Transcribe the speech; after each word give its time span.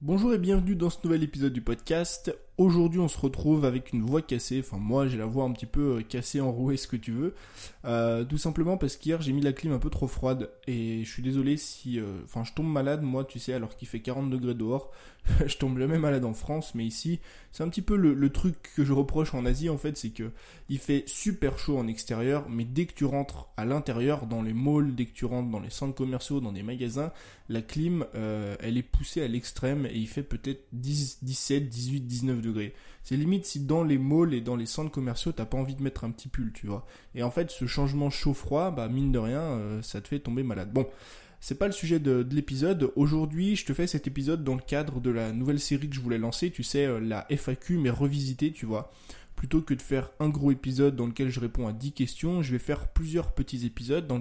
Bonjour 0.00 0.32
et 0.32 0.38
bienvenue 0.38 0.76
dans 0.76 0.90
ce 0.90 0.98
nouvel 1.02 1.24
épisode 1.24 1.52
du 1.52 1.60
podcast. 1.60 2.32
Aujourd'hui, 2.58 2.98
on 2.98 3.06
se 3.06 3.16
retrouve 3.16 3.64
avec 3.64 3.92
une 3.92 4.02
voix 4.02 4.20
cassée. 4.20 4.58
Enfin, 4.58 4.78
moi, 4.78 5.06
j'ai 5.06 5.16
la 5.16 5.26
voix 5.26 5.44
un 5.44 5.52
petit 5.52 5.64
peu 5.64 5.98
euh, 5.98 6.02
cassée, 6.02 6.40
enrouée, 6.40 6.76
ce 6.76 6.88
que 6.88 6.96
tu 6.96 7.12
veux. 7.12 7.36
Euh, 7.84 8.24
tout 8.24 8.36
simplement 8.36 8.76
parce 8.76 8.96
qu'hier, 8.96 9.22
j'ai 9.22 9.32
mis 9.32 9.42
la 9.42 9.52
clim 9.52 9.72
un 9.72 9.78
peu 9.78 9.90
trop 9.90 10.08
froide. 10.08 10.50
Et 10.66 11.04
je 11.04 11.08
suis 11.08 11.22
désolé 11.22 11.56
si... 11.56 12.00
Euh, 12.00 12.18
enfin, 12.24 12.42
je 12.42 12.52
tombe 12.54 12.66
malade, 12.66 13.02
moi, 13.02 13.24
tu 13.24 13.38
sais, 13.38 13.52
alors 13.52 13.76
qu'il 13.76 13.86
fait 13.86 14.00
40 14.00 14.28
degrés 14.28 14.54
dehors. 14.54 14.90
je 15.46 15.56
tombe 15.56 15.78
jamais 15.78 15.98
malade 15.98 16.24
en 16.24 16.32
France, 16.32 16.74
mais 16.74 16.84
ici, 16.84 17.20
c'est 17.52 17.62
un 17.62 17.68
petit 17.68 17.82
peu 17.82 17.96
le, 17.96 18.30
truc 18.30 18.56
que 18.74 18.84
je 18.84 18.92
reproche 18.92 19.34
en 19.34 19.44
Asie, 19.46 19.68
en 19.68 19.78
fait, 19.78 19.96
c'est 19.96 20.10
que 20.10 20.30
il 20.68 20.78
fait 20.78 21.04
super 21.06 21.58
chaud 21.58 21.78
en 21.78 21.86
extérieur, 21.86 22.48
mais 22.48 22.64
dès 22.64 22.86
que 22.86 22.94
tu 22.94 23.04
rentres 23.04 23.48
à 23.56 23.64
l'intérieur, 23.64 24.26
dans 24.26 24.42
les 24.42 24.54
malls, 24.54 24.94
dès 24.94 25.04
que 25.04 25.12
tu 25.12 25.26
rentres 25.26 25.50
dans 25.50 25.60
les 25.60 25.70
centres 25.70 25.94
commerciaux, 25.94 26.40
dans 26.40 26.52
des 26.52 26.62
magasins, 26.62 27.12
la 27.48 27.60
clim, 27.60 28.06
elle 28.14 28.78
est 28.78 28.82
poussée 28.82 29.22
à 29.22 29.28
l'extrême 29.28 29.86
et 29.86 29.96
il 29.96 30.06
fait 30.06 30.22
peut-être 30.22 30.66
10, 30.72 31.18
17, 31.22 31.68
18, 31.68 32.00
19 32.00 32.40
degrés. 32.40 32.47
C'est 33.02 33.16
limite 33.16 33.46
si 33.46 33.60
dans 33.60 33.84
les 33.84 33.98
malls 33.98 34.34
et 34.34 34.40
dans 34.40 34.56
les 34.56 34.66
centres 34.66 34.90
commerciaux, 34.90 35.32
t'as 35.32 35.46
pas 35.46 35.56
envie 35.56 35.74
de 35.74 35.82
mettre 35.82 36.04
un 36.04 36.10
petit 36.10 36.28
pull, 36.28 36.52
tu 36.52 36.66
vois. 36.66 36.86
Et 37.14 37.22
en 37.22 37.30
fait, 37.30 37.50
ce 37.50 37.66
changement 37.66 38.10
chaud-froid, 38.10 38.70
bah 38.70 38.88
mine 38.88 39.12
de 39.12 39.18
rien, 39.18 39.40
euh, 39.40 39.82
ça 39.82 40.00
te 40.00 40.08
fait 40.08 40.18
tomber 40.18 40.42
malade. 40.42 40.72
Bon, 40.72 40.86
c'est 41.40 41.56
pas 41.56 41.66
le 41.66 41.72
sujet 41.72 42.00
de, 42.00 42.26
l'épisode. 42.30 42.92
Aujourd'hui, 42.96 43.56
je 43.56 43.64
te 43.64 43.72
fais 43.72 43.86
cet 43.86 44.06
épisode 44.06 44.42
dans 44.42 44.54
le 44.54 44.60
cadre 44.60 45.00
de 45.00 45.10
la 45.10 45.32
nouvelle 45.32 45.60
série 45.60 45.88
que 45.88 45.94
je 45.94 46.00
voulais 46.00 46.18
lancer, 46.18 46.50
tu 46.50 46.62
sais, 46.62 46.84
euh, 46.84 47.00
la 47.00 47.26
FAQ, 47.30 47.78
mais 47.78 47.90
revisitée, 47.90 48.52
tu 48.52 48.66
vois. 48.66 48.92
Plutôt 49.38 49.62
que 49.62 49.72
de 49.72 49.80
faire 49.80 50.10
un 50.18 50.30
gros 50.30 50.50
épisode 50.50 50.96
dans 50.96 51.06
lequel 51.06 51.30
je 51.30 51.38
réponds 51.38 51.68
à 51.68 51.72
10 51.72 51.92
questions, 51.92 52.42
je 52.42 52.50
vais 52.50 52.58
faire 52.58 52.88
plusieurs 52.88 53.30
petits 53.30 53.64
épisodes 53.64 54.04
dans 54.08 54.18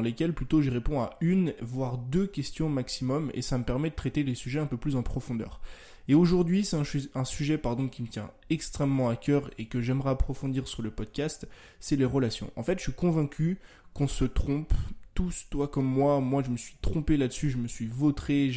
lesquels 0.00 0.32
plutôt 0.32 0.62
je 0.62 0.70
réponds 0.70 1.02
à 1.02 1.10
une, 1.20 1.52
voire 1.60 1.98
deux 1.98 2.26
questions 2.26 2.70
maximum, 2.70 3.30
et 3.34 3.42
ça 3.42 3.58
me 3.58 3.64
permet 3.64 3.90
de 3.90 3.94
traiter 3.94 4.22
les 4.22 4.34
sujets 4.34 4.60
un 4.60 4.66
peu 4.66 4.78
plus 4.78 4.96
en 4.96 5.02
profondeur. 5.02 5.60
Et 6.08 6.14
aujourd'hui, 6.14 6.64
c'est 6.64 6.78
un, 7.14 7.24
sujet 7.24 7.58
pardon, 7.58 7.86
qui 7.86 8.00
me 8.00 8.08
tient 8.08 8.30
extrêmement 8.48 9.10
à 9.10 9.16
cœur 9.16 9.50
et 9.58 9.66
que 9.66 9.82
j'aimerais 9.82 10.12
approfondir 10.12 10.68
sur 10.68 10.80
le 10.80 10.90
podcast, 10.90 11.46
c'est 11.78 11.96
les 11.96 12.06
relations. 12.06 12.50
En 12.56 12.62
fait, 12.62 12.78
je 12.78 12.84
suis 12.84 12.94
convaincu 12.94 13.58
qu'on 13.92 14.08
se 14.08 14.24
trompe 14.24 14.72
tous, 15.14 15.46
toi 15.50 15.68
comme 15.68 15.86
moi, 15.86 16.20
moi 16.20 16.42
je 16.42 16.50
me 16.50 16.56
suis 16.56 16.76
trompé 16.82 17.16
là-dessus, 17.16 17.50
je 17.50 17.56
me 17.56 17.68
suis 17.68 17.86
vautré, 17.86 18.50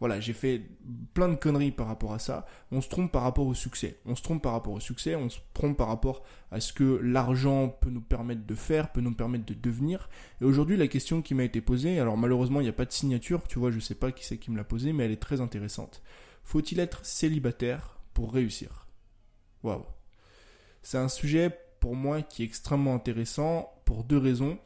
voilà, 0.00 0.20
j'ai 0.20 0.32
fait 0.32 0.62
plein 1.12 1.28
de 1.28 1.34
conneries 1.34 1.72
par 1.72 1.86
rapport 1.86 2.12
à 2.12 2.18
ça. 2.18 2.46
On 2.70 2.80
se 2.80 2.88
trompe 2.88 3.12
par 3.12 3.22
rapport 3.22 3.46
au 3.46 3.54
succès. 3.54 3.98
On 4.06 4.14
se 4.14 4.22
trompe 4.22 4.42
par 4.42 4.52
rapport 4.52 4.72
au 4.72 4.80
succès, 4.80 5.16
on 5.16 5.28
se 5.28 5.38
trompe 5.52 5.76
par 5.76 5.88
rapport 5.88 6.22
à 6.50 6.60
ce 6.60 6.72
que 6.72 7.00
l'argent 7.02 7.68
peut 7.68 7.90
nous 7.90 8.00
permettre 8.00 8.46
de 8.46 8.54
faire, 8.54 8.92
peut 8.92 9.00
nous 9.00 9.14
permettre 9.14 9.44
de 9.44 9.54
devenir. 9.54 10.08
Et 10.40 10.44
aujourd'hui, 10.44 10.76
la 10.76 10.88
question 10.88 11.20
qui 11.20 11.34
m'a 11.34 11.44
été 11.44 11.60
posée, 11.60 11.98
alors 11.98 12.16
malheureusement, 12.16 12.60
il 12.60 12.64
n'y 12.64 12.70
a 12.70 12.74
pas 12.74 12.84
de 12.84 12.92
signature, 12.92 13.46
tu 13.48 13.58
vois, 13.58 13.70
je 13.70 13.80
sais 13.80 13.94
pas 13.94 14.12
qui 14.12 14.24
c'est 14.24 14.38
qui 14.38 14.50
me 14.50 14.56
l'a 14.56 14.64
posée, 14.64 14.92
mais 14.92 15.04
elle 15.04 15.12
est 15.12 15.16
très 15.16 15.40
intéressante. 15.40 16.02
Faut-il 16.44 16.78
être 16.78 17.04
célibataire 17.04 17.98
pour 18.12 18.32
réussir? 18.32 18.86
Waouh. 19.62 19.84
C'est 20.82 20.98
un 20.98 21.08
sujet 21.08 21.50
pour 21.80 21.96
moi 21.96 22.22
qui 22.22 22.42
est 22.42 22.46
extrêmement 22.46 22.94
intéressant 22.94 23.72
pour 23.84 24.04
deux 24.04 24.18
raisons. 24.18 24.58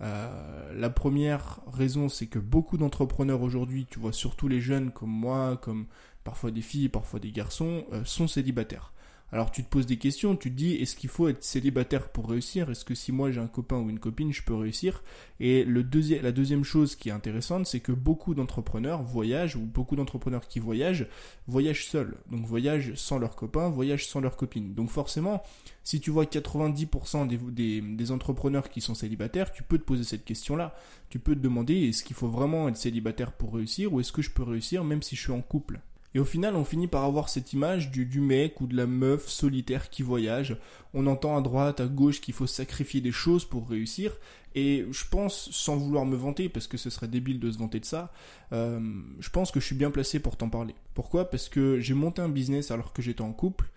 Euh, 0.00 0.72
la 0.74 0.90
première 0.90 1.60
raison, 1.72 2.08
c'est 2.08 2.26
que 2.26 2.38
beaucoup 2.38 2.78
d'entrepreneurs 2.78 3.42
aujourd'hui, 3.42 3.86
tu 3.90 3.98
vois, 3.98 4.12
surtout 4.12 4.48
les 4.48 4.60
jeunes 4.60 4.92
comme 4.92 5.10
moi, 5.10 5.56
comme 5.60 5.86
parfois 6.24 6.50
des 6.50 6.62
filles, 6.62 6.88
parfois 6.88 7.20
des 7.20 7.32
garçons, 7.32 7.84
euh, 7.92 8.04
sont 8.04 8.28
célibataires. 8.28 8.92
Alors 9.30 9.50
tu 9.50 9.62
te 9.62 9.68
poses 9.68 9.84
des 9.84 9.98
questions, 9.98 10.36
tu 10.36 10.50
te 10.50 10.56
dis 10.56 10.74
est-ce 10.76 10.96
qu'il 10.96 11.10
faut 11.10 11.28
être 11.28 11.44
célibataire 11.44 12.08
pour 12.08 12.30
réussir? 12.30 12.70
Est-ce 12.70 12.86
que 12.86 12.94
si 12.94 13.12
moi 13.12 13.30
j'ai 13.30 13.40
un 13.40 13.46
copain 13.46 13.76
ou 13.76 13.90
une 13.90 13.98
copine, 13.98 14.32
je 14.32 14.42
peux 14.42 14.54
réussir? 14.54 15.02
Et 15.38 15.66
la 15.66 16.32
deuxième 16.32 16.64
chose 16.64 16.96
qui 16.96 17.10
est 17.10 17.12
intéressante, 17.12 17.66
c'est 17.66 17.80
que 17.80 17.92
beaucoup 17.92 18.34
d'entrepreneurs 18.34 19.02
voyagent, 19.02 19.56
ou 19.56 19.60
beaucoup 19.60 19.96
d'entrepreneurs 19.96 20.48
qui 20.48 20.60
voyagent, 20.60 21.06
voyagent 21.46 21.86
seuls. 21.86 22.16
Donc 22.30 22.46
voyagent 22.46 22.94
sans 22.94 23.18
leur 23.18 23.36
copain, 23.36 23.68
voyagent 23.68 24.06
sans 24.06 24.20
leur 24.20 24.36
copine. 24.36 24.72
Donc 24.72 24.88
forcément, 24.88 25.42
si 25.84 26.00
tu 26.00 26.10
vois 26.10 26.24
90% 26.24 27.28
des, 27.28 27.36
des, 27.36 27.80
des 27.82 28.10
entrepreneurs 28.10 28.70
qui 28.70 28.80
sont 28.80 28.94
célibataires, 28.94 29.52
tu 29.52 29.62
peux 29.62 29.78
te 29.78 29.84
poser 29.84 30.04
cette 30.04 30.24
question-là. 30.24 30.74
Tu 31.10 31.18
peux 31.18 31.34
te 31.34 31.40
demander 31.40 31.74
est-ce 31.74 32.02
qu'il 32.02 32.16
faut 32.16 32.28
vraiment 32.28 32.66
être 32.68 32.78
célibataire 32.78 33.32
pour 33.32 33.54
réussir 33.54 33.92
ou 33.92 34.00
est-ce 34.00 34.12
que 34.12 34.22
je 34.22 34.30
peux 34.30 34.42
réussir 34.42 34.84
même 34.84 35.02
si 35.02 35.16
je 35.16 35.20
suis 35.20 35.32
en 35.32 35.42
couple? 35.42 35.80
Et 36.14 36.18
au 36.18 36.24
final, 36.24 36.56
on 36.56 36.64
finit 36.64 36.86
par 36.86 37.04
avoir 37.04 37.28
cette 37.28 37.52
image 37.52 37.90
du, 37.90 38.20
mec 38.20 38.60
ou 38.60 38.66
de 38.66 38.76
la 38.76 38.86
meuf 38.86 39.28
solitaire 39.28 39.90
qui 39.90 40.02
voyage. 40.02 40.56
On 40.94 41.06
entend 41.06 41.36
à 41.36 41.42
droite, 41.42 41.80
à 41.80 41.86
gauche 41.86 42.20
qu'il 42.20 42.34
faut 42.34 42.46
sacrifier 42.46 43.00
des 43.00 43.12
choses 43.12 43.44
pour 43.44 43.68
réussir. 43.68 44.16
Et 44.54 44.86
je 44.90 45.04
pense, 45.08 45.50
sans 45.52 45.76
vouloir 45.76 46.06
me 46.06 46.16
vanter, 46.16 46.48
parce 46.48 46.66
que 46.66 46.78
ce 46.78 46.88
serait 46.88 47.08
débile 47.08 47.38
de 47.38 47.50
se 47.50 47.58
vanter 47.58 47.78
de 47.78 47.84
ça, 47.84 48.10
euh, 48.52 48.80
je 49.20 49.28
pense 49.28 49.50
que 49.50 49.60
je 49.60 49.66
suis 49.66 49.76
bien 49.76 49.90
placé 49.90 50.18
pour 50.18 50.36
t'en 50.36 50.48
parler. 50.48 50.74
Pourquoi? 50.94 51.28
Parce 51.28 51.50
que 51.50 51.78
j'ai 51.78 51.94
monté 51.94 52.22
un 52.22 52.30
business 52.30 52.70
alors 52.70 52.92
que 52.94 53.02
j'étais 53.02 53.20
en 53.20 53.32
couple. 53.32 53.68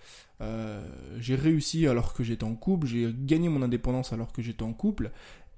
Euh, 0.42 0.84
j'ai 1.20 1.36
réussi 1.36 1.86
alors 1.86 2.14
que 2.14 2.24
j'étais 2.24 2.46
en 2.46 2.56
couple, 2.56 2.88
j'ai 2.88 3.14
gagné 3.14 3.48
mon 3.48 3.62
indépendance 3.62 4.12
alors 4.12 4.32
que 4.32 4.42
j'étais 4.42 4.64
en 4.64 4.74
couple, 4.74 5.12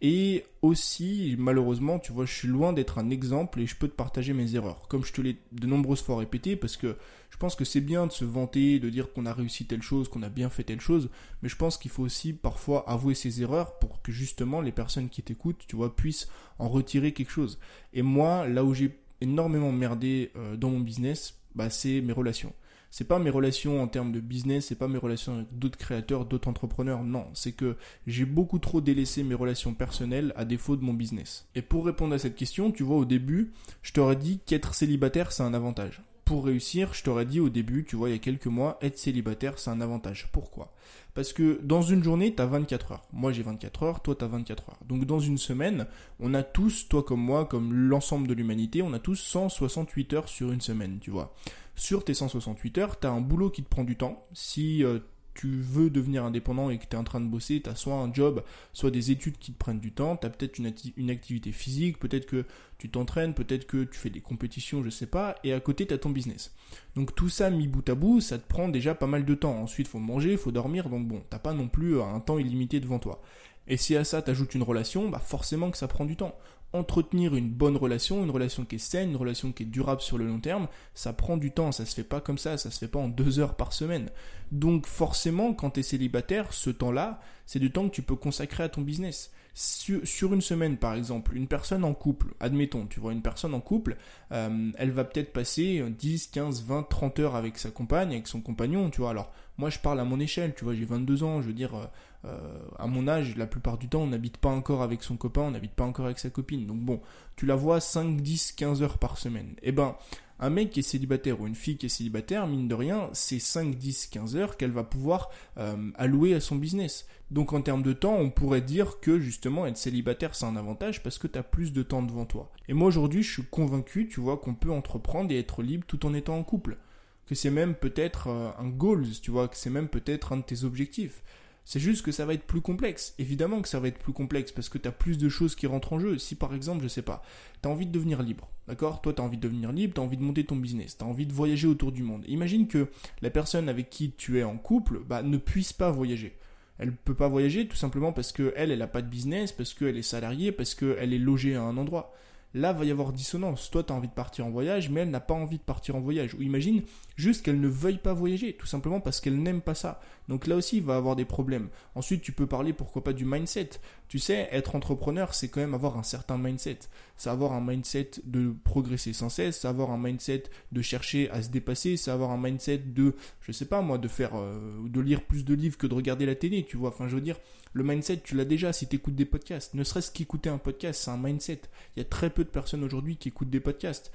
et 0.05 0.43
aussi, 0.61 1.37
malheureusement, 1.39 1.97
tu 1.97 2.11
vois, 2.11 2.25
je 2.25 2.33
suis 2.33 2.49
loin 2.49 2.73
d'être 2.73 2.97
un 2.97 3.09
exemple 3.09 3.61
et 3.61 3.65
je 3.65 3.77
peux 3.77 3.87
te 3.87 3.95
partager 3.95 4.33
mes 4.33 4.53
erreurs. 4.53 4.89
Comme 4.89 5.05
je 5.05 5.13
te 5.13 5.21
l'ai 5.21 5.37
de 5.53 5.65
nombreuses 5.65 6.01
fois 6.01 6.17
répété, 6.17 6.57
parce 6.57 6.75
que 6.75 6.97
je 7.29 7.37
pense 7.37 7.55
que 7.55 7.63
c'est 7.63 7.79
bien 7.79 8.05
de 8.05 8.11
se 8.11 8.25
vanter, 8.25 8.79
de 8.79 8.89
dire 8.89 9.13
qu'on 9.13 9.25
a 9.25 9.31
réussi 9.31 9.65
telle 9.65 9.81
chose, 9.81 10.09
qu'on 10.09 10.21
a 10.21 10.27
bien 10.27 10.49
fait 10.49 10.65
telle 10.65 10.81
chose, 10.81 11.09
mais 11.41 11.47
je 11.47 11.55
pense 11.55 11.77
qu'il 11.77 11.89
faut 11.89 12.03
aussi 12.03 12.33
parfois 12.33 12.83
avouer 12.89 13.15
ses 13.15 13.41
erreurs 13.41 13.79
pour 13.79 14.01
que 14.01 14.11
justement 14.11 14.59
les 14.59 14.73
personnes 14.73 15.07
qui 15.07 15.23
t'écoutent, 15.23 15.63
tu 15.69 15.77
vois, 15.77 15.95
puissent 15.95 16.27
en 16.59 16.67
retirer 16.67 17.13
quelque 17.13 17.31
chose. 17.31 17.57
Et 17.93 18.01
moi, 18.01 18.45
là 18.45 18.65
où 18.65 18.73
j'ai 18.73 18.99
énormément 19.21 19.71
merdé 19.71 20.31
euh, 20.35 20.57
dans 20.57 20.69
mon 20.69 20.81
business, 20.81 21.39
bah, 21.55 21.69
c'est 21.69 22.01
mes 22.01 22.11
relations 22.11 22.53
c'est 22.95 23.07
pas 23.07 23.17
mes 23.17 23.31
relations 23.31 23.81
en 23.81 23.87
termes 23.87 24.11
de 24.11 24.19
business, 24.19 24.67
c'est 24.67 24.75
pas 24.75 24.87
mes 24.87 24.99
relations 24.99 25.33
avec 25.33 25.47
d'autres 25.57 25.79
créateurs, 25.79 26.25
d'autres 26.25 26.47
entrepreneurs, 26.47 27.03
non, 27.03 27.25
c'est 27.33 27.53
que 27.53 27.75
j'ai 28.05 28.23
beaucoup 28.23 28.59
trop 28.59 28.81
délaissé 28.81 29.23
mes 29.23 29.33
relations 29.33 29.73
personnelles 29.73 30.31
à 30.35 30.45
défaut 30.45 30.75
de 30.75 30.83
mon 30.83 30.93
business. 30.93 31.47
Et 31.55 31.63
pour 31.63 31.87
répondre 31.87 32.13
à 32.13 32.19
cette 32.19 32.35
question, 32.35 32.71
tu 32.71 32.83
vois, 32.83 32.97
au 32.97 33.05
début, 33.05 33.51
je 33.81 33.93
t'aurais 33.93 34.15
dit 34.15 34.41
qu'être 34.45 34.75
célibataire, 34.75 35.31
c'est 35.31 35.41
un 35.41 35.55
avantage. 35.55 36.03
Pour 36.25 36.45
réussir, 36.45 36.93
je 36.93 37.03
t'aurais 37.03 37.25
dit 37.25 37.39
au 37.39 37.49
début, 37.49 37.83
tu 37.83 37.95
vois, 37.95 38.09
il 38.09 38.13
y 38.13 38.15
a 38.15 38.19
quelques 38.19 38.47
mois, 38.47 38.77
être 38.81 38.97
célibataire, 38.97 39.59
c'est 39.59 39.69
un 39.69 39.81
avantage. 39.81 40.29
Pourquoi? 40.31 40.73
Parce 41.13 41.33
que 41.33 41.59
dans 41.61 41.81
une 41.81 42.03
journée, 42.03 42.33
tu 42.33 42.41
as 42.41 42.45
24 42.45 42.93
heures. 42.93 43.03
Moi, 43.11 43.33
j'ai 43.33 43.43
24 43.43 43.83
heures, 43.83 44.01
toi, 44.01 44.15
tu 44.15 44.23
as 44.23 44.27
24 44.27 44.69
heures. 44.69 44.79
Donc 44.87 45.05
dans 45.05 45.19
une 45.19 45.37
semaine, 45.37 45.85
on 46.19 46.33
a 46.33 46.43
tous, 46.43 46.87
toi 46.87 47.03
comme 47.03 47.21
moi, 47.21 47.45
comme 47.45 47.73
l'ensemble 47.73 48.27
de 48.27 48.33
l'humanité, 48.33 48.81
on 48.81 48.93
a 48.93 48.99
tous 48.99 49.15
168 49.15 50.13
heures 50.13 50.29
sur 50.29 50.51
une 50.51 50.61
semaine, 50.61 50.99
tu 50.99 51.11
vois 51.11 51.35
sur 51.75 52.03
tes 52.03 52.13
168 52.13 52.77
heures, 52.77 52.99
tu 52.99 53.07
as 53.07 53.11
un 53.11 53.21
boulot 53.21 53.49
qui 53.49 53.63
te 53.63 53.69
prend 53.69 53.83
du 53.83 53.95
temps. 53.95 54.27
Si 54.33 54.83
euh, 54.83 54.99
tu 55.33 55.61
veux 55.61 55.89
devenir 55.89 56.25
indépendant 56.25 56.69
et 56.69 56.77
que 56.77 56.85
tu 56.85 56.95
es 56.95 56.99
en 56.99 57.03
train 57.03 57.21
de 57.21 57.27
bosser, 57.27 57.61
tu 57.61 57.69
as 57.69 57.75
soit 57.75 57.95
un 57.95 58.13
job, 58.13 58.43
soit 58.73 58.91
des 58.91 59.11
études 59.11 59.37
qui 59.37 59.53
te 59.53 59.57
prennent 59.57 59.79
du 59.79 59.91
temps, 59.91 60.17
tu 60.17 60.27
as 60.27 60.29
peut-être 60.29 60.57
une, 60.59 61.09
activité 61.09 61.51
physique, 61.51 61.99
peut-être 61.99 62.25
que 62.25 62.45
tu 62.77 62.89
t'entraînes, 62.89 63.33
peut-être 63.33 63.65
que 63.65 63.83
tu 63.83 63.99
fais 63.99 64.09
des 64.09 64.21
compétitions, 64.21 64.83
je 64.83 64.89
sais 64.89 65.05
pas, 65.05 65.35
et 65.43 65.53
à 65.53 65.59
côté 65.59 65.85
tu 65.85 65.93
as 65.93 65.97
ton 65.97 66.09
business. 66.09 66.53
Donc 66.95 67.15
tout 67.15 67.29
ça 67.29 67.49
mis 67.49 67.67
bout 67.67 67.87
à 67.89 67.95
bout, 67.95 68.21
ça 68.21 68.37
te 68.37 68.47
prend 68.47 68.69
déjà 68.69 68.95
pas 68.95 69.07
mal 69.07 69.25
de 69.25 69.35
temps. 69.35 69.61
Ensuite, 69.61 69.87
faut 69.87 69.99
manger, 69.99 70.37
faut 70.37 70.51
dormir, 70.51 70.89
donc 70.89 71.07
bon, 71.07 71.23
t'as 71.29 71.39
pas 71.39 71.53
non 71.53 71.67
plus 71.67 72.01
un 72.01 72.19
temps 72.19 72.37
illimité 72.37 72.79
devant 72.79 72.99
toi. 72.99 73.21
Et 73.67 73.77
si 73.77 73.95
à 73.95 74.03
ça 74.03 74.21
t'ajoutes 74.21 74.55
une 74.55 74.63
relation, 74.63 75.09
bah 75.09 75.19
forcément 75.19 75.71
que 75.71 75.77
ça 75.77 75.87
prend 75.87 76.05
du 76.05 76.17
temps 76.17 76.35
entretenir 76.73 77.35
une 77.35 77.49
bonne 77.49 77.77
relation, 77.77 78.23
une 78.23 78.31
relation 78.31 78.65
qui 78.65 78.75
est 78.75 78.79
saine, 78.79 79.11
une 79.11 79.15
relation 79.15 79.51
qui 79.51 79.63
est 79.63 79.67
durable 79.67 80.01
sur 80.01 80.17
le 80.17 80.25
long 80.25 80.39
terme, 80.39 80.67
ça 80.95 81.13
prend 81.13 81.37
du 81.37 81.51
temps, 81.51 81.71
ça 81.71 81.85
se 81.85 81.93
fait 81.93 82.03
pas 82.03 82.19
comme 82.19 82.39
ça, 82.39 82.57
ça 82.57 82.71
se 82.71 82.79
fait 82.79 82.87
pas 82.87 82.99
en 82.99 83.07
deux 83.07 83.39
heures 83.39 83.55
par 83.55 83.73
semaine. 83.73 84.09
Donc 84.51 84.87
forcément, 84.87 85.53
quand 85.53 85.71
tu 85.71 85.79
es 85.79 85.83
célibataire, 85.83 86.51
ce 86.51 86.71
temps-là, 86.71 87.21
c'est 87.45 87.59
du 87.59 87.71
temps 87.71 87.87
que 87.87 87.93
tu 87.93 88.01
peux 88.01 88.15
consacrer 88.15 88.63
à 88.63 88.69
ton 88.69 88.81
business. 88.81 89.31
Sur, 89.55 90.33
une 90.33 90.41
semaine, 90.41 90.77
par 90.77 90.95
exemple, 90.95 91.37
une 91.37 91.47
personne 91.47 91.83
en 91.83 91.93
couple, 91.93 92.33
admettons, 92.39 92.87
tu 92.87 92.99
vois, 92.99 93.13
une 93.13 93.21
personne 93.21 93.53
en 93.53 93.61
couple, 93.61 93.97
euh, 94.31 94.71
elle 94.79 94.89
va 94.89 95.03
peut-être 95.03 95.31
passer 95.31 95.83
10, 95.87 96.27
15, 96.27 96.65
20, 96.65 96.83
30 96.89 97.19
heures 97.19 97.35
avec 97.35 97.59
sa 97.59 97.69
compagne, 97.69 98.13
avec 98.13 98.27
son 98.27 98.41
compagnon, 98.41 98.89
tu 98.89 99.01
vois. 99.01 99.11
Alors, 99.11 99.31
moi, 99.57 99.69
je 99.69 99.79
parle 99.79 99.99
à 99.99 100.03
mon 100.03 100.19
échelle, 100.19 100.53
tu 100.55 100.63
vois, 100.63 100.73
j'ai 100.73 100.85
22 100.85 101.23
ans, 101.23 101.41
je 101.41 101.47
veux 101.47 101.53
dire, 101.53 101.75
euh, 101.75 101.85
euh, 102.25 102.59
à 102.79 102.87
mon 102.87 103.07
âge, 103.07 103.35
la 103.37 103.45
plupart 103.45 103.77
du 103.77 103.87
temps, 103.87 104.01
on 104.01 104.07
n'habite 104.07 104.37
pas 104.37 104.49
encore 104.49 104.81
avec 104.81 105.03
son 105.03 105.15
copain, 105.15 105.41
on 105.41 105.51
n'habite 105.51 105.73
pas 105.73 105.83
encore 105.83 106.05
avec 106.05 106.19
sa 106.19 106.29
copine. 106.29 106.65
Donc 106.65 106.79
bon, 106.79 107.01
tu 107.35 107.45
la 107.45 107.55
vois 107.55 107.79
5, 107.79 108.21
10, 108.21 108.53
15 108.53 108.81
heures 108.81 108.97
par 108.97 109.17
semaine. 109.17 109.55
Eh 109.61 109.71
ben, 109.71 109.95
un 110.39 110.49
mec 110.49 110.71
qui 110.71 110.79
est 110.79 110.83
célibataire 110.83 111.39
ou 111.39 111.47
une 111.47 111.55
fille 111.55 111.77
qui 111.77 111.85
est 111.85 111.89
célibataire, 111.89 112.47
mine 112.47 112.67
de 112.67 112.73
rien, 112.73 113.09
c'est 113.13 113.39
5, 113.39 113.75
10, 113.75 114.07
15 114.07 114.35
heures 114.35 114.57
qu'elle 114.57 114.71
va 114.71 114.83
pouvoir 114.83 115.29
euh, 115.57 115.91
allouer 115.95 116.33
à 116.33 116.39
son 116.39 116.55
business. 116.55 117.05
Donc 117.29 117.53
en 117.53 117.61
termes 117.61 117.83
de 117.83 117.93
temps, 117.93 118.15
on 118.15 118.29
pourrait 118.29 118.61
dire 118.61 118.99
que 118.99 119.19
justement 119.19 119.65
être 119.65 119.77
célibataire 119.77 120.35
c'est 120.35 120.45
un 120.45 120.55
avantage 120.55 121.01
parce 121.01 121.17
que 121.17 121.27
tu 121.27 121.39
as 121.39 121.43
plus 121.43 121.71
de 121.71 121.83
temps 121.83 122.03
devant 122.03 122.25
toi. 122.25 122.51
Et 122.67 122.73
moi 122.73 122.87
aujourd'hui, 122.87 123.23
je 123.23 123.31
suis 123.31 123.43
convaincu, 123.43 124.07
tu 124.07 124.19
vois, 124.19 124.37
qu'on 124.37 124.53
peut 124.53 124.71
entreprendre 124.71 125.31
et 125.31 125.39
être 125.39 125.63
libre 125.63 125.85
tout 125.87 126.05
en 126.05 126.13
étant 126.13 126.37
en 126.37 126.43
couple. 126.43 126.77
Que 127.25 127.35
c'est 127.35 127.49
même 127.49 127.75
peut-être 127.75 128.27
euh, 128.27 128.51
un 128.59 128.69
goal, 128.69 129.05
tu 129.21 129.31
vois, 129.31 129.47
que 129.47 129.57
c'est 129.57 129.69
même 129.69 129.87
peut-être 129.87 130.33
un 130.33 130.37
de 130.37 130.43
tes 130.43 130.63
objectifs. 130.63 131.23
C'est 131.65 131.79
juste 131.79 132.03
que 132.03 132.11
ça 132.11 132.25
va 132.25 132.33
être 132.33 132.45
plus 132.45 132.61
complexe. 132.61 133.15
Évidemment 133.19 133.61
que 133.61 133.69
ça 133.69 133.79
va 133.79 133.87
être 133.87 133.99
plus 133.99 134.11
complexe 134.11 134.51
parce 134.51 134.67
que 134.67 134.77
tu 134.77 134.87
as 134.87 134.91
plus 134.91 135.17
de 135.17 135.29
choses 135.29 135.55
qui 135.55 135.65
rentrent 135.65 135.93
en 135.93 135.99
jeu. 135.99 136.17
Si 136.17 136.35
par 136.35 136.53
exemple, 136.53 136.83
je 136.83 136.89
sais 136.89 137.01
pas, 137.01 137.23
tu 137.61 137.69
as 137.69 137.71
envie 137.71 137.85
de 137.85 137.91
devenir 137.91 138.21
libre, 138.21 138.49
d'accord? 138.67 139.01
Toi, 139.01 139.13
tu 139.13 139.21
as 139.21 139.25
envie 139.25 139.37
de 139.37 139.43
devenir 139.43 139.71
libre, 139.71 139.93
tu 139.93 140.01
as 140.01 140.03
envie 140.03 140.17
de 140.17 140.23
monter 140.23 140.43
ton 140.43 140.57
business, 140.57 140.97
tu 140.97 141.03
as 141.03 141.07
envie 141.07 141.25
de 141.25 141.33
voyager 141.33 141.67
autour 141.67 141.91
du 141.91 142.03
monde. 142.03 142.25
Imagine 142.27 142.67
que 142.67 142.89
la 143.21 143.29
personne 143.29 143.69
avec 143.69 143.89
qui 143.89 144.11
tu 144.11 144.39
es 144.39 144.43
en 144.43 144.57
couple 144.57 144.99
bah, 145.07 145.23
ne 145.23 145.37
puisse 145.37 145.71
pas 145.71 145.89
voyager. 145.89 146.37
Elle 146.79 146.91
peut 146.91 147.13
pas 147.13 147.27
voyager 147.27 147.67
tout 147.67 147.77
simplement 147.77 148.11
parce 148.11 148.33
qu'elle, 148.33 148.71
elle 148.71 148.79
n'a 148.79 148.87
pas 148.87 149.01
de 149.01 149.07
business, 149.07 149.51
parce 149.51 149.73
qu'elle 149.73 149.97
est 149.97 150.01
salariée, 150.01 150.51
parce 150.51 150.75
qu'elle 150.75 151.13
est 151.13 151.19
logée 151.19 151.55
à 151.55 151.61
un 151.61 151.77
endroit 151.77 152.13
là 152.53 152.73
va 152.73 152.85
y 152.85 152.91
avoir 152.91 153.13
dissonance. 153.13 153.69
Toi, 153.71 153.83
tu 153.83 153.91
as 153.91 153.95
envie 153.95 154.07
de 154.07 154.13
partir 154.13 154.45
en 154.45 154.49
voyage, 154.49 154.89
mais 154.89 155.01
elle 155.01 155.09
n'a 155.09 155.19
pas 155.19 155.33
envie 155.33 155.57
de 155.57 155.63
partir 155.63 155.95
en 155.95 155.99
voyage. 155.99 156.35
Ou 156.35 156.41
imagine 156.41 156.83
juste 157.15 157.43
qu'elle 157.43 157.59
ne 157.59 157.67
veuille 157.67 157.97
pas 157.97 158.13
voyager, 158.13 158.53
tout 158.53 158.65
simplement 158.65 158.99
parce 158.99 159.21
qu'elle 159.21 159.41
n'aime 159.41 159.61
pas 159.61 159.75
ça. 159.75 159.99
Donc 160.27 160.47
là 160.47 160.55
aussi, 160.55 160.77
il 160.77 160.83
va 160.83 160.95
avoir 160.95 161.15
des 161.15 161.25
problèmes. 161.25 161.69
Ensuite, 161.95 162.21
tu 162.21 162.31
peux 162.31 162.47
parler, 162.47 162.73
pourquoi 162.73 163.03
pas, 163.03 163.13
du 163.13 163.25
mindset. 163.25 163.71
Tu 164.13 164.19
sais, 164.19 164.47
être 164.51 164.75
entrepreneur, 164.75 165.33
c'est 165.33 165.47
quand 165.47 165.59
même 165.59 165.73
avoir 165.73 165.97
un 165.97 166.03
certain 166.03 166.37
mindset. 166.37 166.77
C'est 167.17 167.31
avoir 167.31 167.53
un 167.53 167.61
mindset 167.61 168.11
de 168.25 168.53
progresser 168.63 169.11
sans 169.11 169.29
cesse, 169.29 169.61
c'est 169.61 169.67
avoir 169.67 169.89
un 169.89 169.97
mindset 169.97 170.43
de 170.71 170.83
chercher 170.83 171.31
à 171.31 171.41
se 171.41 171.49
dépasser, 171.49 171.97
c'est 171.97 172.11
avoir 172.11 172.29
un 172.29 172.37
mindset 172.37 172.77
de, 172.77 173.15
je 173.41 173.51
sais 173.51 173.65
pas 173.65 173.81
moi, 173.81 173.97
de 173.97 174.07
faire, 174.07 174.35
euh, 174.35 174.87
de 174.87 175.01
lire 175.01 175.23
plus 175.23 175.43
de 175.43 175.55
livres 175.55 175.79
que 175.79 175.87
de 175.87 175.95
regarder 175.95 176.27
la 176.27 176.35
télé, 176.35 176.63
tu 176.63 176.77
vois. 176.77 176.89
Enfin, 176.89 177.07
je 177.07 177.15
veux 177.15 177.21
dire, 177.21 177.39
le 177.73 177.83
mindset, 177.83 178.17
tu 178.17 178.35
l'as 178.35 178.45
déjà 178.45 178.71
si 178.71 178.87
tu 178.87 178.97
écoutes 178.97 179.15
des 179.15 179.25
podcasts. 179.25 179.73
Ne 179.73 179.83
serait-ce 179.83 180.11
qu'écouter 180.11 180.49
un 180.49 180.59
podcast, 180.59 181.01
c'est 181.05 181.09
un 181.09 181.17
mindset. 181.17 181.61
Il 181.95 181.99
y 181.99 182.01
a 182.03 182.05
très 182.05 182.29
peu 182.29 182.43
de 182.43 182.49
personnes 182.49 182.83
aujourd'hui 182.83 183.17
qui 183.17 183.29
écoutent 183.29 183.49
des 183.49 183.61
podcasts. 183.61 184.11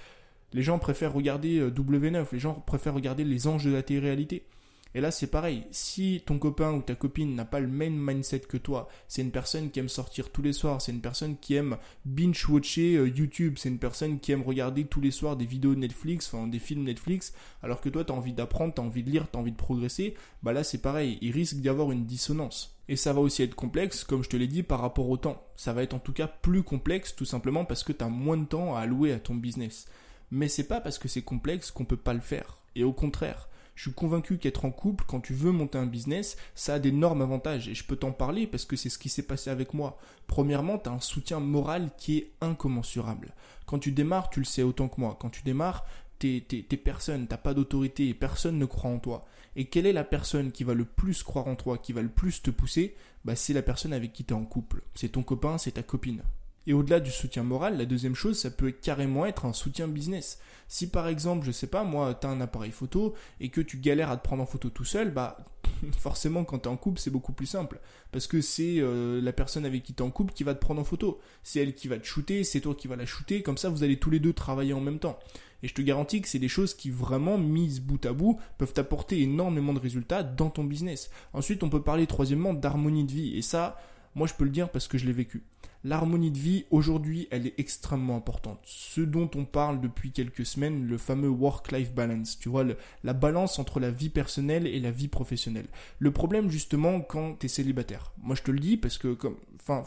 Les 0.52 0.62
gens 0.62 0.78
préfèrent 0.78 1.12
regarder 1.12 1.58
euh, 1.58 1.72
W9, 1.72 2.26
les 2.30 2.38
gens 2.38 2.54
préfèrent 2.54 2.94
regarder 2.94 3.24
les 3.24 3.48
anges 3.48 3.64
de 3.64 3.72
la 3.72 3.82
télé-réalité. 3.82 4.44
Et 4.94 5.00
là, 5.00 5.10
c'est 5.10 5.26
pareil. 5.26 5.64
Si 5.70 6.22
ton 6.24 6.38
copain 6.38 6.72
ou 6.72 6.80
ta 6.80 6.94
copine 6.94 7.34
n'a 7.34 7.44
pas 7.44 7.60
le 7.60 7.68
même 7.68 7.96
mindset 7.96 8.40
que 8.40 8.56
toi, 8.56 8.88
c'est 9.06 9.22
une 9.22 9.30
personne 9.30 9.70
qui 9.70 9.80
aime 9.80 9.88
sortir 9.88 10.30
tous 10.30 10.42
les 10.42 10.52
soirs, 10.52 10.80
c'est 10.80 10.92
une 10.92 11.00
personne 11.00 11.36
qui 11.36 11.54
aime 11.54 11.76
binge-watcher 12.06 12.96
euh, 12.96 13.08
YouTube, 13.08 13.56
c'est 13.58 13.68
une 13.68 13.78
personne 13.78 14.18
qui 14.18 14.32
aime 14.32 14.42
regarder 14.42 14.84
tous 14.84 15.00
les 15.00 15.10
soirs 15.10 15.36
des 15.36 15.44
vidéos 15.44 15.74
Netflix, 15.74 16.32
enfin 16.32 16.46
des 16.46 16.58
films 16.58 16.84
Netflix, 16.84 17.34
alors 17.62 17.80
que 17.80 17.88
toi, 17.88 18.04
tu 18.04 18.12
as 18.12 18.14
envie 18.14 18.32
d'apprendre, 18.32 18.74
tu 18.74 18.80
as 18.80 18.84
envie 18.84 19.02
de 19.02 19.10
lire, 19.10 19.30
tu 19.30 19.36
as 19.36 19.40
envie 19.40 19.52
de 19.52 19.56
progresser, 19.56 20.14
bah 20.42 20.52
là, 20.52 20.64
c'est 20.64 20.82
pareil. 20.82 21.18
Il 21.20 21.32
risque 21.32 21.56
d'y 21.56 21.68
avoir 21.68 21.92
une 21.92 22.06
dissonance. 22.06 22.74
Et 22.88 22.96
ça 22.96 23.12
va 23.12 23.20
aussi 23.20 23.42
être 23.42 23.54
complexe, 23.54 24.02
comme 24.02 24.24
je 24.24 24.30
te 24.30 24.36
l'ai 24.36 24.46
dit, 24.46 24.62
par 24.62 24.80
rapport 24.80 25.10
au 25.10 25.18
temps. 25.18 25.42
Ça 25.56 25.74
va 25.74 25.82
être 25.82 25.94
en 25.94 25.98
tout 25.98 26.14
cas 26.14 26.26
plus 26.26 26.62
complexe, 26.62 27.14
tout 27.14 27.26
simplement 27.26 27.66
parce 27.66 27.84
que 27.84 27.92
tu 27.92 28.02
as 28.02 28.08
moins 28.08 28.38
de 28.38 28.46
temps 28.46 28.74
à 28.74 28.80
allouer 28.80 29.12
à 29.12 29.20
ton 29.20 29.34
business. 29.34 29.86
Mais 30.30 30.48
c'est 30.48 30.66
pas 30.66 30.80
parce 30.80 30.98
que 30.98 31.08
c'est 31.08 31.22
complexe 31.22 31.70
qu'on 31.70 31.84
peut 31.84 31.98
pas 31.98 32.14
le 32.14 32.20
faire. 32.20 32.58
Et 32.74 32.84
au 32.84 32.92
contraire, 32.92 33.48
je 33.78 33.84
suis 33.84 33.92
convaincu 33.92 34.38
qu'être 34.38 34.64
en 34.64 34.72
couple, 34.72 35.04
quand 35.06 35.20
tu 35.20 35.34
veux 35.34 35.52
monter 35.52 35.78
un 35.78 35.86
business, 35.86 36.36
ça 36.56 36.74
a 36.74 36.78
d'énormes 36.80 37.22
avantages. 37.22 37.68
Et 37.68 37.76
je 37.76 37.84
peux 37.84 37.94
t'en 37.94 38.10
parler 38.10 38.48
parce 38.48 38.64
que 38.64 38.74
c'est 38.74 38.88
ce 38.88 38.98
qui 38.98 39.08
s'est 39.08 39.22
passé 39.22 39.50
avec 39.50 39.72
moi. 39.72 40.00
Premièrement, 40.26 40.78
tu 40.78 40.88
as 40.88 40.92
un 40.92 40.98
soutien 40.98 41.38
moral 41.38 41.90
qui 41.96 42.18
est 42.18 42.32
incommensurable. 42.40 43.36
Quand 43.66 43.78
tu 43.78 43.92
démarres, 43.92 44.30
tu 44.30 44.40
le 44.40 44.46
sais 44.46 44.64
autant 44.64 44.88
que 44.88 45.00
moi. 45.00 45.16
Quand 45.20 45.30
tu 45.30 45.42
démarres, 45.42 45.86
t'es, 46.18 46.40
personne, 46.82 47.28
t'as 47.28 47.36
pas 47.36 47.54
d'autorité 47.54 48.08
et 48.08 48.14
personne 48.14 48.58
ne 48.58 48.66
croit 48.66 48.90
en 48.90 48.98
toi. 48.98 49.24
Et 49.54 49.66
quelle 49.66 49.86
est 49.86 49.92
la 49.92 50.02
personne 50.02 50.50
qui 50.50 50.64
va 50.64 50.74
le 50.74 50.84
plus 50.84 51.22
croire 51.22 51.46
en 51.46 51.54
toi, 51.54 51.78
qui 51.78 51.92
va 51.92 52.02
le 52.02 52.08
plus 52.08 52.42
te 52.42 52.50
pousser? 52.50 52.96
Bah, 53.24 53.36
C'est 53.36 53.52
la 53.52 53.62
personne 53.62 53.92
avec 53.92 54.12
qui 54.12 54.24
tu 54.24 54.34
es 54.34 54.36
en 54.36 54.44
couple. 54.44 54.82
C'est 54.96 55.10
ton 55.10 55.22
copain, 55.22 55.56
c'est 55.56 55.70
ta 55.70 55.84
copine. 55.84 56.24
Et 56.68 56.74
au-delà 56.74 57.00
du 57.00 57.10
soutien 57.10 57.44
moral, 57.44 57.78
la 57.78 57.86
deuxième 57.86 58.14
chose, 58.14 58.38
ça 58.38 58.50
peut 58.50 58.70
carrément 58.70 59.24
être 59.24 59.46
un 59.46 59.54
soutien 59.54 59.88
business. 59.88 60.38
Si 60.68 60.90
par 60.90 61.08
exemple, 61.08 61.46
je 61.46 61.50
sais 61.50 61.66
pas, 61.66 61.82
moi, 61.82 62.12
tu 62.12 62.26
as 62.26 62.30
un 62.30 62.42
appareil 62.42 62.72
photo 62.72 63.14
et 63.40 63.48
que 63.48 63.62
tu 63.62 63.78
galères 63.78 64.10
à 64.10 64.18
te 64.18 64.22
prendre 64.22 64.42
en 64.42 64.46
photo 64.46 64.68
tout 64.68 64.84
seul, 64.84 65.10
bah 65.10 65.38
forcément 65.98 66.44
quand 66.44 66.58
tu 66.58 66.68
es 66.68 66.70
en 66.70 66.76
couple, 66.76 67.00
c'est 67.00 67.10
beaucoup 67.10 67.32
plus 67.32 67.46
simple. 67.46 67.80
Parce 68.12 68.26
que 68.26 68.42
c'est 68.42 68.80
euh, 68.80 69.18
la 69.22 69.32
personne 69.32 69.64
avec 69.64 69.82
qui 69.82 69.94
tu 69.94 70.02
es 70.02 70.06
en 70.06 70.10
couple 70.10 70.34
qui 70.34 70.44
va 70.44 70.54
te 70.54 70.60
prendre 70.60 70.78
en 70.78 70.84
photo. 70.84 71.18
C'est 71.42 71.60
elle 71.60 71.74
qui 71.74 71.88
va 71.88 71.98
te 71.98 72.04
shooter, 72.04 72.44
c'est 72.44 72.60
toi 72.60 72.74
qui 72.74 72.86
vas 72.86 72.96
la 72.96 73.06
shooter, 73.06 73.42
comme 73.42 73.56
ça 73.56 73.70
vous 73.70 73.82
allez 73.82 73.98
tous 73.98 74.10
les 74.10 74.20
deux 74.20 74.34
travailler 74.34 74.74
en 74.74 74.80
même 74.82 74.98
temps. 74.98 75.18
Et 75.62 75.68
je 75.68 75.74
te 75.74 75.80
garantis 75.80 76.20
que 76.20 76.28
c'est 76.28 76.38
des 76.38 76.48
choses 76.48 76.74
qui 76.74 76.90
vraiment, 76.90 77.38
mises 77.38 77.80
bout 77.80 78.04
à 78.04 78.12
bout, 78.12 78.38
peuvent 78.58 78.74
apporter 78.76 79.22
énormément 79.22 79.72
de 79.72 79.80
résultats 79.80 80.22
dans 80.22 80.50
ton 80.50 80.64
business. 80.64 81.08
Ensuite, 81.32 81.62
on 81.62 81.70
peut 81.70 81.82
parler 81.82 82.06
troisièmement 82.06 82.52
d'harmonie 82.52 83.04
de 83.04 83.12
vie. 83.12 83.38
Et 83.38 83.42
ça, 83.42 83.78
moi 84.18 84.26
je 84.26 84.34
peux 84.34 84.44
le 84.44 84.50
dire 84.50 84.68
parce 84.68 84.88
que 84.88 84.98
je 84.98 85.06
l'ai 85.06 85.12
vécu. 85.12 85.44
L'harmonie 85.84 86.32
de 86.32 86.38
vie, 86.38 86.64
aujourd'hui, 86.72 87.28
elle 87.30 87.46
est 87.46 87.54
extrêmement 87.56 88.16
importante. 88.16 88.58
Ce 88.64 89.00
dont 89.00 89.30
on 89.36 89.44
parle 89.44 89.80
depuis 89.80 90.10
quelques 90.10 90.44
semaines, 90.44 90.88
le 90.88 90.98
fameux 90.98 91.28
work-life 91.28 91.94
balance. 91.94 92.36
Tu 92.36 92.48
vois, 92.48 92.64
la 93.04 93.12
balance 93.12 93.60
entre 93.60 93.78
la 93.78 93.92
vie 93.92 94.08
personnelle 94.08 94.66
et 94.66 94.80
la 94.80 94.90
vie 94.90 95.06
professionnelle. 95.06 95.68
Le 96.00 96.10
problème, 96.10 96.50
justement, 96.50 97.00
quand 97.00 97.36
tu 97.38 97.46
es 97.46 97.48
célibataire. 97.48 98.12
Moi, 98.20 98.34
je 98.34 98.42
te 98.42 98.50
le 98.50 98.58
dis 98.58 98.76
parce 98.76 98.98
que, 98.98 99.14
comme, 99.14 99.36
enfin, 99.60 99.84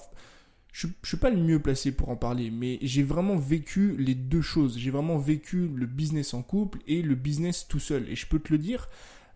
je, 0.71 0.87
je 1.03 1.07
suis 1.09 1.17
pas 1.17 1.29
le 1.29 1.43
mieux 1.43 1.59
placé 1.61 1.91
pour 1.91 2.07
en 2.07 2.15
parler, 2.15 2.51
mais 2.51 2.79
j'ai 2.81 3.03
vraiment 3.03 3.35
vécu 3.35 3.97
les 3.97 4.15
deux 4.15 4.41
choses. 4.41 4.77
J'ai 4.77 4.91
vraiment 4.91 5.17
vécu 5.17 5.67
le 5.75 5.87
business 5.87 6.33
en 6.33 6.41
couple 6.41 6.79
et 6.87 7.01
le 7.01 7.15
business 7.15 7.67
tout 7.67 7.79
seul. 7.79 8.07
Et 8.07 8.15
je 8.15 8.27
peux 8.27 8.39
te 8.39 8.53
le 8.53 8.59
dire, 8.59 8.87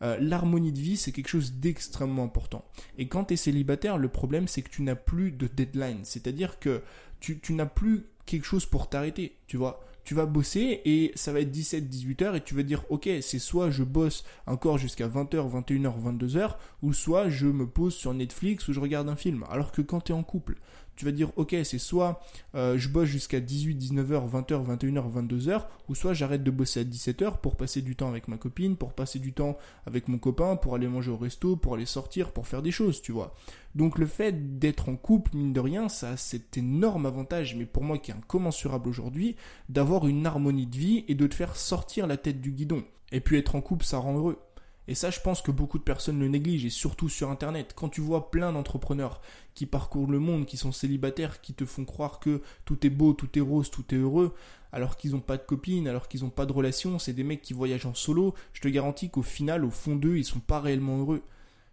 euh, 0.01 0.17
l'harmonie 0.19 0.71
de 0.71 0.79
vie, 0.79 0.97
c'est 0.97 1.11
quelque 1.11 1.27
chose 1.27 1.53
d'extrêmement 1.53 2.23
important. 2.23 2.65
Et 2.97 3.07
quand 3.07 3.25
tu 3.25 3.33
es 3.33 3.37
célibataire, 3.37 3.97
le 3.97 4.09
problème, 4.09 4.47
c'est 4.47 4.61
que 4.61 4.69
tu 4.69 4.81
n'as 4.81 4.95
plus 4.95 5.31
de 5.31 5.47
deadline. 5.47 5.99
C'est-à-dire 6.03 6.59
que 6.59 6.81
tu, 7.19 7.53
n'as 7.53 7.65
plus 7.65 8.05
quelque 8.25 8.45
chose 8.45 8.65
pour 8.65 8.89
t'arrêter, 8.89 9.37
tu 9.47 9.57
vois. 9.57 9.83
Tu 10.03 10.13
vas 10.13 10.27
bosser 10.27 10.81
et 10.85 11.11
ça 11.15 11.33
va 11.33 11.39
être 11.39 11.49
17, 11.49 11.89
18 11.89 12.21
heures 12.21 12.35
et 12.35 12.43
tu 12.43 12.53
vas 12.53 12.61
dire, 12.61 12.83
ok, 12.89 13.09
c'est 13.21 13.39
soit 13.39 13.71
je 13.71 13.83
bosse 13.83 14.23
encore 14.45 14.77
jusqu'à 14.77 15.07
20h, 15.07 15.51
21h, 15.51 15.93
22h, 15.99 16.57
ou 16.83 16.93
soit 16.93 17.29
je 17.29 17.47
me 17.47 17.65
pose 17.65 17.95
sur 17.95 18.13
Netflix 18.13 18.67
ou 18.67 18.73
je 18.73 18.79
regarde 18.79 19.09
un 19.09 19.15
film. 19.15 19.45
Alors 19.49 19.71
que 19.71 19.81
quand 19.81 20.01
tu 20.01 20.11
es 20.11 20.15
en 20.15 20.21
couple, 20.21 20.57
tu 20.95 21.05
vas 21.05 21.11
dire 21.11 21.31
ok 21.35 21.55
c'est 21.63 21.77
soit 21.77 22.21
euh, 22.55 22.77
je 22.77 22.89
bosse 22.89 23.07
jusqu'à 23.07 23.39
18, 23.39 23.75
19h, 23.75 24.29
20h, 24.29 24.65
21h, 24.65 25.11
22h, 25.11 25.63
ou 25.89 25.95
soit 25.95 26.13
j'arrête 26.13 26.43
de 26.43 26.51
bosser 26.51 26.81
à 26.81 26.83
17h 26.83 27.39
pour 27.39 27.55
passer 27.55 27.81
du 27.81 27.95
temps 27.95 28.09
avec 28.09 28.27
ma 28.27 28.37
copine, 28.37 28.75
pour 28.75 28.93
passer 28.93 29.19
du 29.19 29.33
temps 29.33 29.57
avec 29.85 30.07
mon 30.07 30.17
copain, 30.17 30.55
pour 30.55 30.75
aller 30.75 30.87
manger 30.87 31.11
au 31.11 31.17
resto, 31.17 31.55
pour 31.55 31.75
aller 31.75 31.85
sortir, 31.85 32.31
pour 32.31 32.47
faire 32.47 32.61
des 32.61 32.71
choses, 32.71 33.01
tu 33.01 33.11
vois. 33.11 33.35
Donc 33.75 33.97
le 33.97 34.05
fait 34.05 34.57
d'être 34.57 34.89
en 34.89 34.95
couple, 34.95 35.35
mine 35.35 35.53
de 35.53 35.59
rien, 35.59 35.89
ça 35.89 36.11
a 36.11 36.17
cet 36.17 36.57
énorme 36.57 37.05
avantage, 37.05 37.55
mais 37.55 37.65
pour 37.65 37.83
moi 37.83 37.97
qui 37.97 38.11
est 38.11 38.15
incommensurable 38.15 38.87
aujourd'hui, 38.87 39.35
d'avoir 39.69 40.07
une 40.07 40.25
harmonie 40.25 40.67
de 40.67 40.77
vie 40.77 41.05
et 41.07 41.15
de 41.15 41.27
te 41.27 41.35
faire 41.35 41.55
sortir 41.55 42.07
la 42.07 42.17
tête 42.17 42.39
du 42.39 42.51
guidon. 42.51 42.83
Et 43.11 43.19
puis 43.19 43.37
être 43.37 43.55
en 43.55 43.61
couple, 43.61 43.85
ça 43.85 43.97
rend 43.97 44.17
heureux. 44.17 44.39
Et 44.87 44.95
ça, 44.95 45.09
je 45.09 45.19
pense 45.19 45.41
que 45.41 45.51
beaucoup 45.51 45.79
de 45.79 45.83
personnes 45.83 46.19
le 46.19 46.27
négligent, 46.27 46.65
et 46.65 46.69
surtout 46.69 47.09
sur 47.09 47.31
Internet. 47.31 47.73
Quand 47.75 47.89
tu 47.89 48.01
vois 48.01 48.29
plein 48.29 48.51
d'entrepreneurs 48.51 49.21
qui 49.55 49.65
parcourent 49.65 50.11
le 50.11 50.19
monde, 50.19 50.45
qui 50.45 50.57
sont 50.57 50.71
célibataires, 50.71 51.41
qui 51.41 51.53
te 51.53 51.65
font 51.65 51.85
croire 51.85 52.19
que 52.19 52.41
tout 52.65 52.85
est 52.85 52.91
beau, 52.91 53.13
tout 53.13 53.37
est 53.37 53.41
rose, 53.41 53.71
tout 53.71 53.85
est 53.93 53.97
heureux, 53.97 54.35
alors 54.71 54.95
qu'ils 54.97 55.11
n'ont 55.11 55.21
pas 55.21 55.37
de 55.37 55.43
copine, 55.43 55.87
alors 55.87 56.07
qu'ils 56.07 56.23
n'ont 56.23 56.29
pas 56.29 56.45
de 56.45 56.53
relation, 56.53 56.99
c'est 56.99 57.13
des 57.13 57.23
mecs 57.23 57.41
qui 57.41 57.53
voyagent 57.53 57.85
en 57.85 57.93
solo, 57.93 58.35
je 58.53 58.61
te 58.61 58.67
garantis 58.67 59.09
qu'au 59.09 59.23
final, 59.23 59.65
au 59.65 59.71
fond 59.71 59.95
d'eux, 59.95 60.17
ils 60.17 60.25
sont 60.25 60.39
pas 60.39 60.59
réellement 60.59 60.99
heureux 60.99 61.23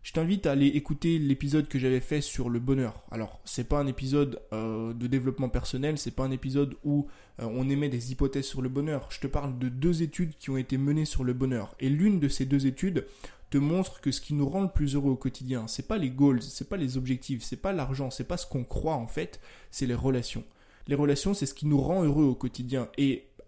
je 0.02 0.12
t'invite 0.12 0.47
à 0.47 0.52
aller 0.52 0.66
écouter 0.66 1.18
l'épisode 1.18 1.68
que 1.68 1.78
j'avais 1.78 2.00
fait 2.00 2.21
sur 2.21 2.50
le 2.50 2.59
bonheur. 2.59 3.04
Alors, 3.11 3.40
c'est 3.44 3.68
pas 3.68 3.78
un 3.78 3.87
épisode 3.87 4.40
euh, 4.52 4.92
de 4.92 5.06
développement 5.06 5.49
personnel, 5.49 5.97
c'est 5.97 6.11
pas 6.11 6.25
un 6.25 6.32
épisode 6.32 6.75
où 6.85 7.06
euh, 7.40 7.47
on 7.49 7.68
émet 7.71 7.88
des 7.88 8.11
hypothèses 8.11 8.47
sur 8.47 8.62
le 8.62 8.68
bonheur. 8.68 9.06
Je 9.11 9.21
te 9.21 9.28
parle 9.28 9.59
de 9.59 9.68
deux 9.68 10.02
études 10.02 10.37
qui 10.38 10.50
ont 10.50 10.56
été 10.56 10.76
menées 10.76 11.04
sur 11.04 11.23
le 11.23 11.35
bonheur. 11.35 11.76
Et 11.78 11.88
l'une 11.88 12.18
de 12.18 12.28
ces 12.28 12.47
deux 12.47 12.66
études 12.66 13.06
te 13.50 13.59
montre 13.59 14.00
que 14.00 14.11
ce 14.11 14.21
qui 14.21 14.35
nous 14.35 14.49
rend 14.49 14.62
le 14.62 14.71
plus 14.71 14.94
heureux 14.94 15.12
au 15.12 15.16
quotidien, 15.16 15.68
c'est 15.68 15.87
pas 15.87 15.99
les 15.99 16.11
goals, 16.11 16.42
c'est 16.42 16.68
pas 16.68 16.78
les 16.78 16.97
objectifs, 16.97 17.42
c'est 17.42 17.56
pas 17.56 17.73
l'argent, 17.73 18.11
c'est 18.11 18.25
pas 18.26 18.38
ce 18.38 18.47
qu'on 18.47 18.64
croit 18.64 18.94
en 18.94 19.06
fait, 19.06 19.40
c'est 19.71 19.87
les 19.87 19.94
relations. 19.94 20.44
Les 20.88 20.94
relations, 20.97 21.32
c'est 21.32 21.47
ce 21.47 21.54
qui 21.54 21.66
nous 21.66 21.80
rend 21.80 22.02
heureux 22.02 22.25
au 22.25 22.35
quotidien. 22.35 22.88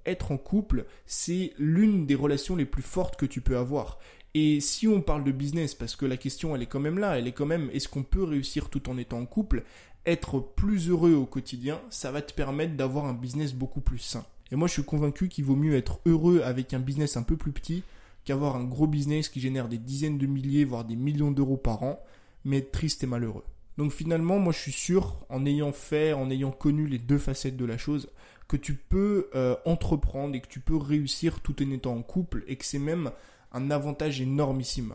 Être 0.07 0.33
en 0.33 0.37
couple, 0.37 0.87
c'est 1.07 1.53
l'une 1.59 2.07
des 2.07 2.15
relations 2.15 2.57
les 2.57 2.65
plus 2.65 2.83
fortes 2.83 3.17
que 3.17 3.27
tu 3.27 3.41
peux 3.41 3.57
avoir. 3.57 3.99
Et 4.35 4.61
si 4.61 4.89
on 4.89 5.01
parle 5.01 5.25
de 5.25 5.33
business, 5.33 5.75
parce 5.75 5.95
que 5.95 6.07
la 6.07 6.17
question 6.17 6.55
elle 6.55 6.63
est 6.63 6.67
quand 6.67 6.81
même 6.81 6.99
là, 6.99 7.19
elle 7.19 7.29
est 7.29 7.33
quand 7.33 7.47
même 7.47 7.71
est-ce 7.73 7.89
qu'on 7.89 8.03
peut 8.03 8.25
réussir 8.25 8.69
tout 8.69 8.91
en 8.91 8.99
étant 8.99 9.21
en 9.21 9.27
couple, 9.27 9.65
être 10.07 10.41
plus 10.41 10.89
heureux 10.91 11.15
au 11.15 11.25
quotidien, 11.25 11.81
ça 11.89 12.11
va 12.11 12.21
te 12.21 12.35
permettre 12.35 12.75
d'avoir 12.75 13.07
un 13.07 13.15
business 13.15 13.55
beaucoup 13.55 13.81
plus 13.81 13.99
sain. 13.99 14.25
Et 14.51 14.57
moi 14.57 14.67
je 14.69 14.73
suis 14.73 14.85
convaincu 14.85 15.29
qu'il 15.29 15.45
vaut 15.45 15.57
mieux 15.57 15.77
être 15.77 16.01
heureux 16.05 16.43
avec 16.43 16.75
un 16.75 16.81
business 16.81 17.17
un 17.17 17.23
peu 17.23 17.37
plus 17.37 17.53
petit 17.53 17.85
qu'avoir 18.25 18.57
un 18.57 18.65
gros 18.65 18.87
business 18.87 19.29
qui 19.29 19.41
génère 19.41 19.69
des 19.69 19.79
dizaines 19.79 20.19
de 20.19 20.27
milliers, 20.27 20.65
voire 20.65 20.85
des 20.85 20.97
millions 20.97 21.31
d'euros 21.31 21.57
par 21.57 21.83
an, 21.83 22.01
mais 22.45 22.59
être 22.59 22.73
triste 22.73 23.05
et 23.05 23.07
malheureux. 23.07 23.45
Donc 23.77 23.93
finalement, 23.93 24.39
moi 24.39 24.53
je 24.53 24.59
suis 24.59 24.73
sûr, 24.73 25.25
en 25.29 25.47
ayant 25.47 25.73
fait, 25.73 26.13
en 26.13 26.31
ayant 26.31 26.53
connu 26.53 26.87
les 26.87 26.99
deux 26.99 27.19
facettes 27.19 27.57
de 27.57 27.65
la 27.65 27.79
chose, 27.79 28.09
que 28.49 28.57
tu 28.57 28.75
peux 28.75 29.31
euh, 29.35 29.57
entreprendre 29.65 30.35
et 30.35 30.41
que 30.41 30.49
tu 30.49 30.61
peux 30.61 30.77
réussir 30.77 31.41
tout 31.41 31.63
en 31.63 31.71
étant 31.71 31.95
en 31.95 32.03
couple 32.03 32.45
et 32.47 32.57
que 32.57 32.65
c'est 32.65 32.79
même 32.79 33.11
un 33.53 33.71
avantage 33.71 34.21
énormissime 34.21 34.95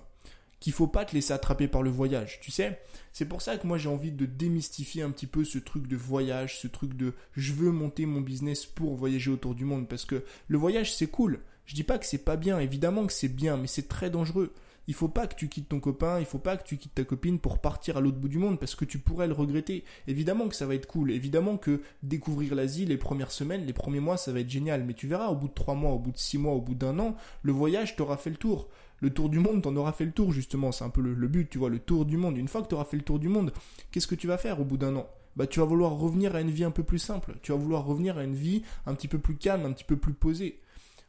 qu'il 0.60 0.74
faut 0.74 0.88
pas 0.88 1.06
te 1.06 1.14
laisser 1.14 1.34
attraper 1.34 1.68
par 1.68 1.84
le 1.84 1.90
voyage, 1.90 2.40
tu 2.42 2.52
sais. 2.52 2.82
C'est 3.14 3.26
pour 3.26 3.42
ça 3.42 3.58
que 3.58 3.66
moi 3.66 3.78
j'ai 3.78 3.90
envie 3.90 4.12
de 4.12 4.26
démystifier 4.26 5.04
un 5.04 5.12
petit 5.12 5.28
peu 5.28 5.46
ce 5.46 5.58
truc 5.58 5.88
de 5.88 5.96
voyage, 5.96 6.60
ce 6.60 6.68
truc 6.68 6.96
de 6.96 7.14
je 7.36 7.54
veux 7.54 7.72
monter 7.72 8.06
mon 8.06 8.22
business 8.22 8.66
pour 8.66 8.96
voyager 8.96 9.32
autour 9.32 9.56
du 9.56 9.66
monde 9.66 9.88
parce 9.88 10.06
que 10.06 10.24
le 10.48 10.58
voyage 10.58 10.94
c'est 10.94 11.08
cool. 11.08 11.40
Je 11.66 11.76
dis 11.76 11.84
pas 11.84 11.98
que 11.98 12.06
c'est 12.06 12.26
pas 12.26 12.36
bien, 12.36 12.60
évidemment 12.60 13.06
que 13.06 13.14
c'est 13.14 13.30
bien, 13.30 13.56
mais 13.56 13.68
c'est 13.68 13.88
très 13.88 14.10
dangereux. 14.10 14.54
Il 14.90 14.96
faut 14.96 15.08
pas 15.08 15.28
que 15.28 15.36
tu 15.36 15.50
quittes 15.50 15.70
ton 15.70 15.80
copain, 15.80 16.20
il 16.20 16.26
faut 16.26 16.40
pas 16.40 16.58
que 16.58 16.64
tu 16.64 16.76
quittes 16.76 16.96
ta 16.96 17.04
copine 17.04 17.38
pour 17.38 17.60
partir 17.60 17.98
à 17.98 18.02
l'autre 18.02 18.18
bout 18.18 18.28
du 18.28 18.40
monde 18.40 18.60
parce 18.60 18.74
que 18.74 18.86
tu 18.86 18.98
pourrais 18.98 19.28
le 19.28 19.34
regretter. 19.34 19.84
Évidemment 20.08 20.48
que 20.48 20.56
ça 20.56 20.66
va 20.66 20.74
être 20.74 20.88
cool, 20.88 21.12
évidemment 21.12 21.58
que 21.58 21.84
découvrir 22.02 22.56
l'Asie 22.56 22.88
les 22.88 22.98
premières 22.98 23.30
semaines, 23.30 23.68
les 23.68 23.74
premiers 23.74 24.00
mois, 24.00 24.18
ça 24.18 24.32
va 24.32 24.40
être 24.40 24.50
génial. 24.50 24.84
Mais 24.84 24.96
tu 24.96 25.06
verras, 25.06 25.28
au 25.28 25.36
bout 25.36 25.48
de 25.48 25.54
trois 25.54 25.76
mois, 25.76 25.92
au 25.92 26.00
bout 26.00 26.12
de 26.12 26.18
six 26.18 26.40
mois, 26.40 26.54
au 26.54 26.62
bout 26.62 26.74
d'un 26.74 26.98
an, 26.98 27.16
le 27.44 27.52
voyage 27.52 27.96
t'aura 27.96 28.18
fait 28.18 28.32
le 28.32 28.36
tour. 28.38 28.68
Le 29.00 29.12
tour 29.12 29.30
du 29.30 29.38
monde, 29.38 29.62
t'en 29.62 29.76
auras 29.76 29.92
fait 29.92 30.06
le 30.06 30.12
tour 30.12 30.32
justement. 30.32 30.72
C'est 30.72 30.86
un 30.86 30.90
peu 30.90 31.02
le, 31.02 31.14
le 31.14 31.28
but, 31.28 31.48
tu 31.48 31.60
vois, 31.60 31.70
le 31.70 31.78
tour 31.78 32.04
du 32.06 32.18
monde. 32.18 32.36
Une 32.36 32.48
fois 32.48 32.64
que 32.64 32.68
tu 32.70 32.74
auras 32.74 32.86
fait 32.86 32.98
le 32.98 33.04
tour 33.04 33.20
du 33.20 33.30
monde, 33.30 33.54
qu'est-ce 33.92 34.08
que 34.08 34.16
tu 34.16 34.26
vas 34.26 34.40
faire 34.40 34.60
au 34.60 34.66
bout 34.66 34.78
d'un 34.78 34.96
an? 34.96 35.08
Bah, 35.36 35.46
tu 35.46 35.60
vas 35.60 35.68
vouloir 35.68 35.92
revenir 35.92 36.36
à 36.36 36.42
une 36.42 36.50
vie 36.50 36.64
un 36.64 36.72
peu 36.72 36.82
plus 36.82 36.98
simple. 36.98 37.36
Tu 37.44 37.52
vas 37.52 37.60
vouloir 37.60 37.86
revenir 37.86 38.18
à 38.18 38.24
une 38.24 38.34
vie 38.34 38.64
un 38.88 38.96
petit 38.96 39.08
peu 39.08 39.20
plus 39.20 39.36
calme, 39.36 39.68
un 39.68 39.72
petit 39.72 39.84
peu 39.84 39.98
plus 39.98 40.14
posée. 40.14 40.60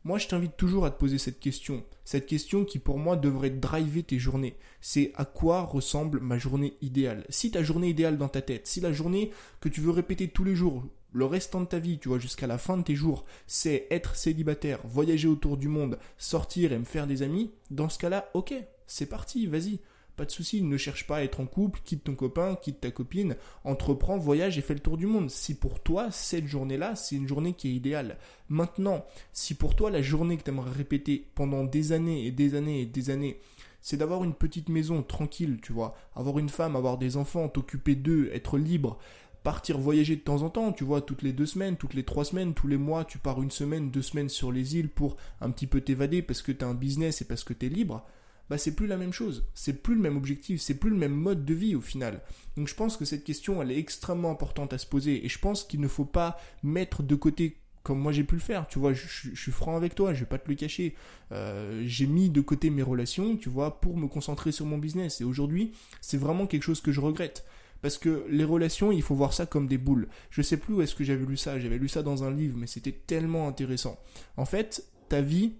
Moi, 0.03 0.19
je 0.19 0.29
t'invite 0.29 0.57
toujours 0.57 0.87
à 0.87 0.91
te 0.91 0.99
poser 0.99 1.19
cette 1.19 1.41
question. 1.41 1.85
Cette 2.05 2.25
question 2.25 2.65
qui, 2.65 2.79
pour 2.79 2.99
moi, 2.99 3.17
devrait 3.17 3.51
driver 3.51 4.03
tes 4.03 4.19
journées. 4.19 4.57
C'est 4.81 5.13
à 5.15 5.27
quoi 5.27 5.63
ressemble 5.63 6.21
ma 6.21 6.39
journée 6.39 6.75
idéale? 6.81 7.27
Si 7.29 7.51
ta 7.51 7.63
journée 7.63 7.91
idéale 7.91 8.17
dans 8.17 8.29
ta 8.29 8.41
tête, 8.41 8.67
si 8.67 8.81
la 8.81 8.95
journée 8.95 9.31
que 9.61 9.69
tu 9.69 9.83
veux 9.83 9.91
répéter 9.91 10.29
tous 10.29 10.43
les 10.43 10.57
jours, 10.57 10.85
le 11.13 11.27
restant 11.27 11.61
de 11.61 11.67
ta 11.67 11.79
vie, 11.79 11.99
tu 11.99 12.09
vois, 12.09 12.19
jusqu'à 12.19 12.47
la 12.47 12.57
fin 12.57 12.79
de 12.79 12.83
tes 12.83 12.95
jours, 12.95 13.27
c'est 13.47 13.87
être 13.91 14.17
célibataire, 14.17 14.81
voyager 14.85 15.29
autour 15.29 15.59
du 15.59 15.69
monde, 15.69 15.99
sortir 16.17 16.73
et 16.73 16.79
me 16.79 16.85
faire 16.85 17.07
des 17.07 17.23
amis, 17.23 17.51
dans 17.71 17.91
ce 17.91 17.99
cas-là, 17.99 18.31
ok, 18.33 18.55
c'est 18.87 19.07
parti, 19.07 19.47
vas-y. 19.47 19.81
Pas 20.21 20.27
de 20.27 20.31
souci, 20.31 20.61
ne 20.61 20.77
cherche 20.77 21.07
pas 21.07 21.17
à 21.17 21.23
être 21.23 21.41
en 21.41 21.47
couple, 21.47 21.81
quitte 21.83 22.05
ton 22.05 22.15
copain, 22.15 22.55
quitte 22.55 22.83
ta 22.83 22.91
copine, 22.91 23.37
entreprends, 23.65 24.19
voyage 24.19 24.59
et 24.59 24.61
fais 24.61 24.75
le 24.75 24.81
tour 24.81 24.99
du 24.99 25.07
monde. 25.07 25.31
Si 25.31 25.55
pour 25.55 25.81
toi, 25.81 26.11
cette 26.11 26.47
journée-là, 26.47 26.95
c'est 26.95 27.17
une 27.17 27.27
journée 27.27 27.55
qui 27.55 27.69
est 27.69 27.73
idéale. 27.73 28.19
Maintenant, 28.51 29.07
si 29.33 29.55
pour 29.55 29.75
toi, 29.75 29.91
la 29.91 30.03
journée 30.03 30.37
que 30.37 30.43
tu 30.43 30.51
aimerais 30.51 30.73
répéter 30.73 31.27
pendant 31.35 31.65
des 31.65 31.93
années 31.93 32.27
et 32.27 32.33
des 32.33 32.55
années 32.55 32.83
et 32.83 32.85
des 32.85 33.09
années, 33.09 33.41
c'est 33.81 33.97
d'avoir 33.97 34.23
une 34.23 34.35
petite 34.35 34.69
maison 34.69 35.03
tranquille, 35.03 35.59
tu 35.63 35.73
vois, 35.73 35.97
avoir 36.15 36.39
une 36.39 36.51
femme, 36.51 36.77
avoir 36.77 36.99
des 36.99 37.17
enfants, 37.17 37.49
t'occuper 37.49 37.95
d'eux, 37.95 38.29
être 38.35 38.59
libre, 38.59 38.99
partir 39.43 39.79
voyager 39.79 40.17
de 40.17 40.21
temps 40.21 40.43
en 40.43 40.51
temps, 40.51 40.73
tu 40.75 40.85
vois, 40.85 41.01
toutes 41.01 41.23
les 41.23 41.33
deux 41.33 41.47
semaines, 41.47 41.79
toutes 41.79 41.95
les 41.95 42.05
trois 42.05 42.27
semaines, 42.27 42.53
tous 42.53 42.69
les 42.69 42.77
mois, 42.77 43.07
tu 43.07 43.17
pars 43.17 43.41
une 43.41 43.51
semaine, 43.51 43.91
deux 43.91 44.03
semaines 44.03 44.29
sur 44.29 44.53
les 44.53 44.77
îles 44.77 44.91
pour 44.91 45.17
un 45.41 45.51
petit 45.51 45.67
peu 45.67 45.81
t'évader 45.81 46.21
parce 46.21 46.43
que 46.43 46.53
tu 46.53 46.63
as 46.63 46.69
un 46.69 46.75
business 46.75 47.23
et 47.23 47.25
parce 47.25 47.43
que 47.43 47.55
tu 47.55 47.65
es 47.65 47.69
libre 47.71 48.05
bah 48.51 48.59
c'est 48.59 48.75
plus 48.75 48.89
la 48.89 48.97
même 48.97 49.13
chose, 49.13 49.47
c'est 49.55 49.83
plus 49.83 49.95
le 49.95 50.01
même 50.01 50.17
objectif, 50.17 50.61
c'est 50.61 50.75
plus 50.75 50.91
le 50.91 50.97
même 50.97 51.15
mode 51.15 51.45
de 51.45 51.55
vie 51.55 51.77
au 51.77 51.81
final. 51.81 52.21
Donc 52.57 52.69
je 52.69 52.75
pense 52.75 52.97
que 52.97 53.05
cette 53.05 53.25
question 53.25 53.63
elle 53.63 53.71
est 53.71 53.79
extrêmement 53.79 54.31
importante 54.31 54.73
à 54.73 54.79
se 54.79 54.87
poser 54.87 55.25
et 55.25 55.29
je 55.29 55.39
pense 55.39 55.65
qu'il 55.65 55.81
ne 55.81 55.89
faut 55.89 56.05
pas 56.05 56.37
mettre 56.63 57.05
de 57.05 57.15
côté 57.15 57.57
comme 57.83 57.99
moi 57.99 58.13
j'ai 58.13 58.25
pu 58.25 58.35
le 58.35 58.41
faire, 58.41 58.67
tu 58.69 58.79
vois, 58.79 58.93
je, 58.93 59.35
suis 59.35 59.53
franc 59.53 59.77
avec 59.77 59.95
toi, 59.95 60.13
je 60.13 60.21
vais 60.21 60.27
pas 60.27 60.39
te 60.39 60.49
le 60.49 60.55
cacher. 60.55 60.95
Euh, 61.33 61.83
j'ai 61.87 62.07
mis 62.07 62.29
de 62.29 62.41
côté 62.41 62.69
mes 62.69 62.83
relations, 62.83 63.37
tu 63.37 63.49
vois, 63.49 63.81
pour 63.81 63.97
me 63.97 64.07
concentrer 64.07 64.53
sur 64.53 64.67
mon 64.67 64.77
business. 64.77 65.23
Et 65.23 65.25
aujourd'hui, 65.25 65.73
c'est 66.03 66.19
vraiment 66.19 66.47
quelque 66.47 66.63
chose 66.63 66.83
que 66.83 66.93
je 66.93 67.01
regrette. 67.01 67.47
Parce 67.81 67.97
que 67.97 68.27
les 68.29 68.45
relations, 68.45 68.93
il 68.93 69.01
faut 69.01 69.15
voir 69.15 69.33
ça 69.33 69.47
comme 69.47 69.67
des 69.67 69.79
boules. 69.79 70.09
Je 70.29 70.43
sais 70.43 70.59
plus 70.59 70.75
où 70.75 70.83
est-ce 70.83 70.95
que 70.95 71.05
j'avais 71.05 71.25
lu 71.25 71.39
ça, 71.39 71.59
j'avais 71.59 71.79
lu 71.79 71.89
ça 71.89 72.03
dans 72.03 72.25
un 72.25 72.31
livre, 72.31 72.59
mais 72.59 72.67
c'était 72.67 72.93
tellement 72.93 73.49
intéressant. 73.49 73.99
En 74.37 74.45
fait, 74.45 74.85
ta 75.09 75.23
vie, 75.23 75.55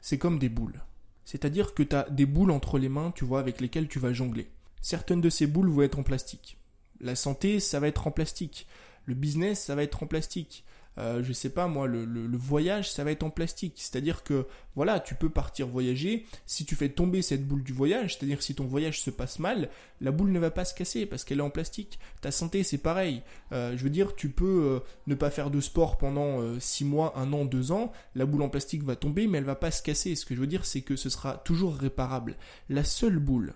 c'est 0.00 0.18
comme 0.18 0.38
des 0.38 0.48
boules. 0.48 0.80
C'est-à-dire 1.26 1.74
que 1.74 1.82
tu 1.82 1.94
as 1.94 2.08
des 2.08 2.24
boules 2.24 2.52
entre 2.52 2.78
les 2.78 2.88
mains, 2.88 3.12
tu 3.14 3.24
vois, 3.24 3.40
avec 3.40 3.60
lesquelles 3.60 3.88
tu 3.88 3.98
vas 3.98 4.14
jongler. 4.14 4.48
Certaines 4.80 5.20
de 5.20 5.28
ces 5.28 5.46
boules 5.46 5.68
vont 5.68 5.82
être 5.82 5.98
en 5.98 6.04
plastique. 6.04 6.56
La 7.00 7.16
santé, 7.16 7.60
ça 7.60 7.80
va 7.80 7.88
être 7.88 8.06
en 8.06 8.12
plastique. 8.12 8.66
Le 9.04 9.14
business, 9.14 9.64
ça 9.64 9.74
va 9.74 9.82
être 9.82 10.04
en 10.04 10.06
plastique 10.06 10.64
euh, 10.98 11.22
je 11.22 11.32
sais 11.32 11.50
pas 11.50 11.66
moi, 11.66 11.86
le, 11.86 12.36
voyage, 12.36 12.90
ça 12.90 13.04
va 13.04 13.10
être 13.10 13.22
en 13.22 13.30
plastique. 13.30 13.74
C'est-à-dire 13.76 14.22
que, 14.22 14.46
voilà, 14.74 15.00
tu 15.00 15.14
peux 15.14 15.30
partir 15.30 15.66
voyager. 15.66 16.26
Si 16.46 16.64
tu 16.64 16.74
fais 16.74 16.88
tomber 16.88 17.22
cette 17.22 17.46
boule 17.46 17.62
du 17.62 17.72
voyage, 17.72 18.16
c'est-à-dire 18.16 18.42
si 18.42 18.54
ton 18.54 18.64
voyage 18.64 19.00
se 19.00 19.10
passe 19.10 19.38
mal, 19.38 19.68
la 20.00 20.10
boule 20.10 20.30
ne 20.30 20.38
va 20.38 20.50
pas 20.50 20.64
se 20.64 20.74
casser 20.74 21.06
parce 21.06 21.24
qu'elle 21.24 21.38
est 21.38 21.42
en 21.42 21.50
plastique. 21.50 21.98
Ta 22.20 22.30
santé, 22.30 22.62
c'est 22.62 22.78
pareil. 22.78 23.22
Euh, 23.52 23.76
je 23.76 23.82
veux 23.82 23.90
dire, 23.90 24.14
tu 24.14 24.28
peux 24.28 24.44
euh, 24.64 24.80
ne 25.06 25.14
pas 25.14 25.30
faire 25.30 25.50
de 25.50 25.60
sport 25.60 25.96
pendant 25.98 26.40
6 26.58 26.84
euh, 26.84 26.86
mois, 26.86 27.18
1 27.18 27.32
an, 27.32 27.44
2 27.44 27.72
ans. 27.72 27.92
La 28.14 28.26
boule 28.26 28.42
en 28.42 28.48
plastique 28.48 28.82
va 28.82 28.96
tomber, 28.96 29.26
mais 29.26 29.38
elle 29.38 29.44
va 29.44 29.54
pas 29.54 29.70
se 29.70 29.82
casser. 29.82 30.14
Ce 30.14 30.26
que 30.26 30.34
je 30.34 30.40
veux 30.40 30.46
dire, 30.46 30.64
c'est 30.64 30.82
que 30.82 30.96
ce 30.96 31.08
sera 31.08 31.38
toujours 31.38 31.74
réparable. 31.74 32.36
La 32.68 32.84
seule 32.84 33.18
boule, 33.18 33.54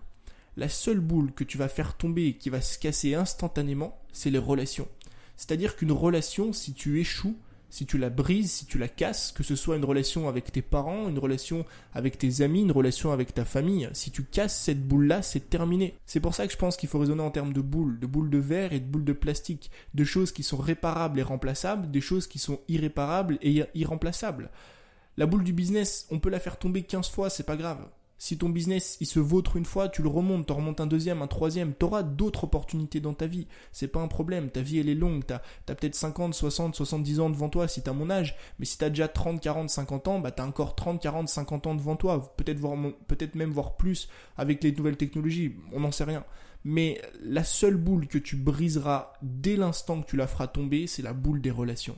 la 0.57 0.69
seule 0.69 1.01
boule 1.01 1.33
que 1.33 1.45
tu 1.45 1.59
vas 1.59 1.69
faire 1.69 1.97
tomber 1.97 2.27
et 2.27 2.35
qui 2.35 2.51
va 2.51 2.61
se 2.61 2.79
casser 2.79 3.15
instantanément, 3.15 3.99
c'est 4.13 4.31
les 4.31 4.39
relations. 4.39 4.89
C'est-à-dire 5.41 5.75
qu'une 5.75 5.91
relation, 5.91 6.53
si 6.53 6.75
tu 6.75 7.01
échoues, 7.01 7.35
si 7.71 7.87
tu 7.87 7.97
la 7.97 8.11
brises, 8.11 8.53
si 8.53 8.67
tu 8.67 8.77
la 8.77 8.89
casses, 8.89 9.33
que 9.33 9.43
ce 9.43 9.57
soit 9.57 9.77
une 9.77 9.87
relation 9.87 10.29
avec 10.29 10.53
tes 10.53 10.61
parents, 10.61 11.09
une 11.09 11.19
relation 11.19 11.65
avec 11.95 12.19
tes 12.19 12.43
amis, 12.43 12.61
une 12.61 12.73
relation 12.73 13.11
avec 13.11 13.33
ta 13.33 13.47
famille, 13.47 13.89
si 13.95 14.11
tu 14.11 14.23
casses 14.23 14.61
cette 14.61 14.87
boule-là, 14.87 15.23
c'est 15.23 15.49
terminé. 15.49 15.97
C'est 16.05 16.21
pour 16.21 16.35
ça 16.35 16.47
que 16.47 16.53
je 16.53 16.59
pense 16.59 16.77
qu'il 16.77 16.91
faut 16.91 16.99
raisonner 16.99 17.23
en 17.23 17.31
termes 17.31 17.55
de 17.55 17.63
boules, 17.63 17.99
de 17.99 18.07
boules 18.07 18.29
de 18.29 18.37
verre 18.37 18.75
et 18.75 18.81
de 18.81 18.85
boules 18.85 19.07
de 19.07 19.15
plastique, 19.15 19.71
de 19.95 20.05
choses 20.05 20.31
qui 20.31 20.43
sont 20.43 20.59
réparables 20.59 21.19
et 21.19 21.23
remplaçables, 21.23 21.91
des 21.91 22.03
choses 22.03 22.27
qui 22.27 22.39
sont 22.39 22.61
irréparables 22.69 23.39
et 23.41 23.65
irremplaçables. 23.75 24.51
La 25.17 25.25
boule 25.25 25.43
du 25.43 25.55
business, 25.55 26.07
on 26.11 26.19
peut 26.19 26.29
la 26.29 26.39
faire 26.39 26.59
tomber 26.59 26.83
15 26.83 27.09
fois, 27.09 27.31
c'est 27.31 27.47
pas 27.47 27.57
grave. 27.57 27.89
Si 28.23 28.37
ton 28.37 28.51
business 28.51 28.99
il 29.01 29.07
se 29.07 29.19
vautre 29.19 29.57
une 29.57 29.65
fois, 29.65 29.89
tu 29.89 30.03
le 30.03 30.11
remontes, 30.11 30.47
tu 30.47 30.53
remontes 30.53 30.83
un 30.83 30.87
deuxième, 30.87 31.23
un 31.23 31.27
troisième, 31.27 31.73
tu 31.75 31.87
auras 31.87 32.03
d'autres 32.03 32.45
opportunités 32.45 33.01
dans 33.01 33.15
ta 33.15 33.27
vie. 33.27 33.47
C'est 33.73 33.89
pas 33.89 34.03
un 34.03 34.09
problème, 34.09 34.51
ta 34.51 34.61
vie 34.61 34.79
elle 34.79 34.91
est 34.91 34.95
longue, 34.95 35.25
tu 35.27 35.33
as, 35.33 35.75
peut-être 35.75 35.95
50, 35.95 36.35
60, 36.35 36.75
70 36.75 37.21
ans 37.21 37.31
devant 37.31 37.49
toi 37.49 37.67
si 37.67 37.83
tu 37.83 37.89
as 37.89 37.95
mon 37.95 38.11
âge, 38.11 38.37
mais 38.59 38.67
si 38.67 38.77
tu 38.77 38.85
as 38.85 38.91
déjà 38.91 39.09
30, 39.09 39.41
40, 39.41 39.71
50 39.71 40.09
ans, 40.09 40.19
bah 40.21 40.33
tu 40.33 40.43
as 40.43 40.45
encore 40.45 40.75
30, 40.75 41.01
40, 41.01 41.31
50 41.31 41.67
ans 41.67 41.75
devant 41.75 41.97
toi, 41.97 42.35
peut-être 42.37 42.61
peut-être 43.07 43.37
même 43.37 43.53
voir 43.53 43.79
plus 43.79 44.11
avec 44.37 44.63
les 44.63 44.73
nouvelles 44.73 44.99
technologies, 44.99 45.57
on 45.73 45.81
n'en 45.81 45.91
sait 45.91 46.05
rien. 46.05 46.27
Mais 46.63 47.01
la 47.23 47.43
seule 47.43 47.79
boule 47.79 48.07
que 48.07 48.19
tu 48.19 48.37
briseras 48.37 49.15
dès 49.23 49.57
l'instant 49.57 50.03
que 50.03 50.07
tu 50.07 50.19
la 50.19 50.27
feras 50.27 50.47
tomber, 50.47 50.87
c'est 50.87 51.01
la 51.01 51.15
boule 51.15 51.41
des 51.41 51.51
relations. 51.51 51.97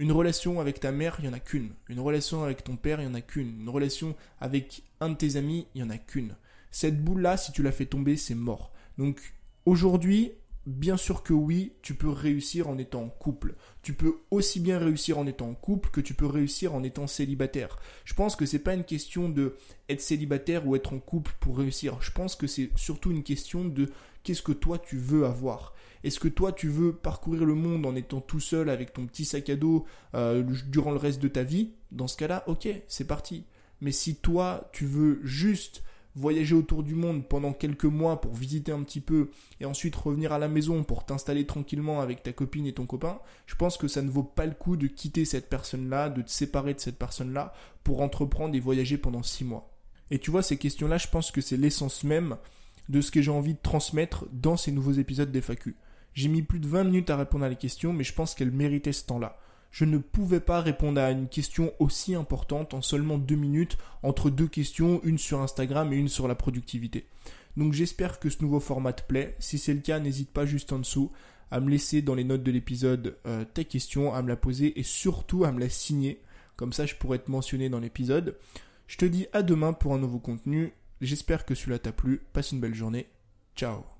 Une 0.00 0.12
relation 0.12 0.60
avec 0.60 0.80
ta 0.80 0.92
mère, 0.92 1.16
il 1.18 1.24
n'y 1.24 1.28
en 1.28 1.34
a 1.34 1.40
qu'une. 1.40 1.74
Une 1.90 2.00
relation 2.00 2.42
avec 2.42 2.64
ton 2.64 2.76
père, 2.76 3.02
il 3.02 3.06
n'y 3.06 3.12
en 3.12 3.14
a 3.14 3.20
qu'une. 3.20 3.60
Une 3.60 3.68
relation 3.68 4.16
avec 4.40 4.82
un 4.98 5.10
de 5.10 5.14
tes 5.14 5.36
amis, 5.36 5.66
il 5.74 5.82
n'y 5.82 5.86
en 5.86 5.90
a 5.90 5.98
qu'une. 5.98 6.36
Cette 6.70 7.04
boule-là, 7.04 7.36
si 7.36 7.52
tu 7.52 7.62
la 7.62 7.70
fais 7.70 7.84
tomber, 7.84 8.16
c'est 8.16 8.34
mort. 8.34 8.72
Donc 8.96 9.20
aujourd'hui, 9.66 10.32
bien 10.64 10.96
sûr 10.96 11.22
que 11.22 11.34
oui, 11.34 11.74
tu 11.82 11.92
peux 11.92 12.08
réussir 12.08 12.66
en 12.66 12.78
étant 12.78 13.02
en 13.02 13.08
couple. 13.10 13.56
Tu 13.82 13.92
peux 13.92 14.14
aussi 14.30 14.60
bien 14.60 14.78
réussir 14.78 15.18
en 15.18 15.26
étant 15.26 15.50
en 15.50 15.54
couple 15.54 15.90
que 15.90 16.00
tu 16.00 16.14
peux 16.14 16.24
réussir 16.24 16.74
en 16.74 16.82
étant 16.82 17.06
célibataire. 17.06 17.78
Je 18.06 18.14
pense 18.14 18.36
que 18.36 18.46
c'est 18.46 18.58
pas 18.58 18.72
une 18.72 18.84
question 18.84 19.28
de 19.28 19.58
être 19.90 20.00
célibataire 20.00 20.66
ou 20.66 20.76
être 20.76 20.94
en 20.94 20.98
couple 20.98 21.34
pour 21.40 21.58
réussir. 21.58 22.00
Je 22.00 22.10
pense 22.10 22.36
que 22.36 22.46
c'est 22.46 22.70
surtout 22.74 23.10
une 23.10 23.22
question 23.22 23.66
de 23.66 23.90
qu'est-ce 24.22 24.40
que 24.40 24.52
toi 24.52 24.78
tu 24.78 24.96
veux 24.96 25.26
avoir. 25.26 25.74
Est-ce 26.04 26.20
que 26.20 26.28
toi 26.28 26.52
tu 26.52 26.68
veux 26.68 26.92
parcourir 26.92 27.44
le 27.44 27.54
monde 27.54 27.84
en 27.86 27.94
étant 27.94 28.20
tout 28.20 28.40
seul 28.40 28.70
avec 28.70 28.92
ton 28.92 29.06
petit 29.06 29.24
sac 29.24 29.50
à 29.50 29.56
dos 29.56 29.84
euh, 30.14 30.42
durant 30.68 30.92
le 30.92 30.96
reste 30.96 31.20
de 31.20 31.28
ta 31.28 31.42
vie? 31.42 31.72
Dans 31.92 32.08
ce 32.08 32.16
cas-là, 32.16 32.44
ok, 32.46 32.68
c'est 32.88 33.06
parti. 33.06 33.44
Mais 33.80 33.92
si 33.92 34.16
toi 34.16 34.70
tu 34.72 34.86
veux 34.86 35.20
juste 35.24 35.82
voyager 36.16 36.54
autour 36.54 36.82
du 36.82 36.94
monde 36.94 37.26
pendant 37.28 37.52
quelques 37.52 37.84
mois 37.84 38.20
pour 38.20 38.34
visiter 38.34 38.72
un 38.72 38.82
petit 38.82 39.00
peu 39.00 39.30
et 39.60 39.64
ensuite 39.64 39.94
revenir 39.94 40.32
à 40.32 40.38
la 40.38 40.48
maison 40.48 40.82
pour 40.82 41.04
t'installer 41.04 41.46
tranquillement 41.46 42.00
avec 42.00 42.22
ta 42.22 42.32
copine 42.32 42.66
et 42.66 42.72
ton 42.72 42.86
copain, 42.86 43.20
je 43.46 43.54
pense 43.54 43.76
que 43.76 43.88
ça 43.88 44.02
ne 44.02 44.10
vaut 44.10 44.24
pas 44.24 44.46
le 44.46 44.54
coup 44.54 44.76
de 44.76 44.86
quitter 44.86 45.24
cette 45.24 45.48
personne-là, 45.48 46.08
de 46.08 46.22
te 46.22 46.30
séparer 46.30 46.74
de 46.74 46.80
cette 46.80 46.98
personne-là 46.98 47.52
pour 47.84 48.00
entreprendre 48.02 48.54
et 48.54 48.60
voyager 48.60 48.98
pendant 48.98 49.22
six 49.22 49.44
mois. 49.44 49.70
Et 50.10 50.18
tu 50.18 50.30
vois, 50.30 50.42
ces 50.42 50.56
questions-là, 50.56 50.98
je 50.98 51.08
pense 51.08 51.30
que 51.30 51.40
c'est 51.40 51.56
l'essence 51.56 52.02
même 52.02 52.36
de 52.88 53.00
ce 53.00 53.12
que 53.12 53.22
j'ai 53.22 53.30
envie 53.30 53.54
de 53.54 53.60
transmettre 53.62 54.26
dans 54.32 54.56
ces 54.56 54.72
nouveaux 54.72 54.92
épisodes 54.92 55.30
d'FAQ. 55.30 55.76
J'ai 56.14 56.28
mis 56.28 56.42
plus 56.42 56.60
de 56.60 56.66
20 56.66 56.84
minutes 56.84 57.10
à 57.10 57.16
répondre 57.16 57.44
à 57.44 57.48
la 57.48 57.54
question, 57.54 57.92
mais 57.92 58.04
je 58.04 58.14
pense 58.14 58.34
qu'elle 58.34 58.50
méritait 58.50 58.92
ce 58.92 59.04
temps-là. 59.06 59.38
Je 59.70 59.84
ne 59.84 59.98
pouvais 59.98 60.40
pas 60.40 60.60
répondre 60.60 61.00
à 61.00 61.10
une 61.10 61.28
question 61.28 61.72
aussi 61.78 62.14
importante 62.14 62.74
en 62.74 62.82
seulement 62.82 63.18
deux 63.18 63.36
minutes 63.36 63.78
entre 64.02 64.28
deux 64.28 64.48
questions, 64.48 65.00
une 65.04 65.18
sur 65.18 65.40
Instagram 65.40 65.92
et 65.92 65.96
une 65.96 66.08
sur 66.08 66.26
la 66.26 66.34
productivité. 66.34 67.06
Donc 67.56 67.72
j'espère 67.72 68.18
que 68.18 68.30
ce 68.30 68.42
nouveau 68.42 68.60
format 68.60 68.92
te 68.92 69.02
plaît. 69.02 69.36
Si 69.38 69.58
c'est 69.58 69.74
le 69.74 69.80
cas, 69.80 70.00
n'hésite 70.00 70.30
pas 70.30 70.46
juste 70.46 70.72
en 70.72 70.78
dessous 70.78 71.12
à 71.50 71.60
me 71.60 71.70
laisser 71.70 72.02
dans 72.02 72.14
les 72.14 72.24
notes 72.24 72.42
de 72.42 72.50
l'épisode 72.50 73.16
euh, 73.26 73.44
ta 73.44 73.64
question, 73.64 74.14
à 74.14 74.22
me 74.22 74.28
la 74.28 74.36
poser 74.36 74.78
et 74.78 74.82
surtout 74.82 75.44
à 75.44 75.52
me 75.52 75.60
la 75.60 75.68
signer. 75.68 76.20
Comme 76.56 76.72
ça, 76.72 76.86
je 76.86 76.94
pourrais 76.94 77.18
te 77.18 77.30
mentionner 77.30 77.68
dans 77.68 77.80
l'épisode. 77.80 78.36
Je 78.86 78.96
te 78.96 79.04
dis 79.04 79.26
à 79.32 79.42
demain 79.42 79.72
pour 79.72 79.94
un 79.94 79.98
nouveau 79.98 80.18
contenu. 80.18 80.72
J'espère 81.00 81.44
que 81.44 81.54
celui-là 81.54 81.78
t'a 81.78 81.92
plu. 81.92 82.20
Passe 82.32 82.52
une 82.52 82.60
belle 82.60 82.74
journée. 82.74 83.06
Ciao 83.56 83.99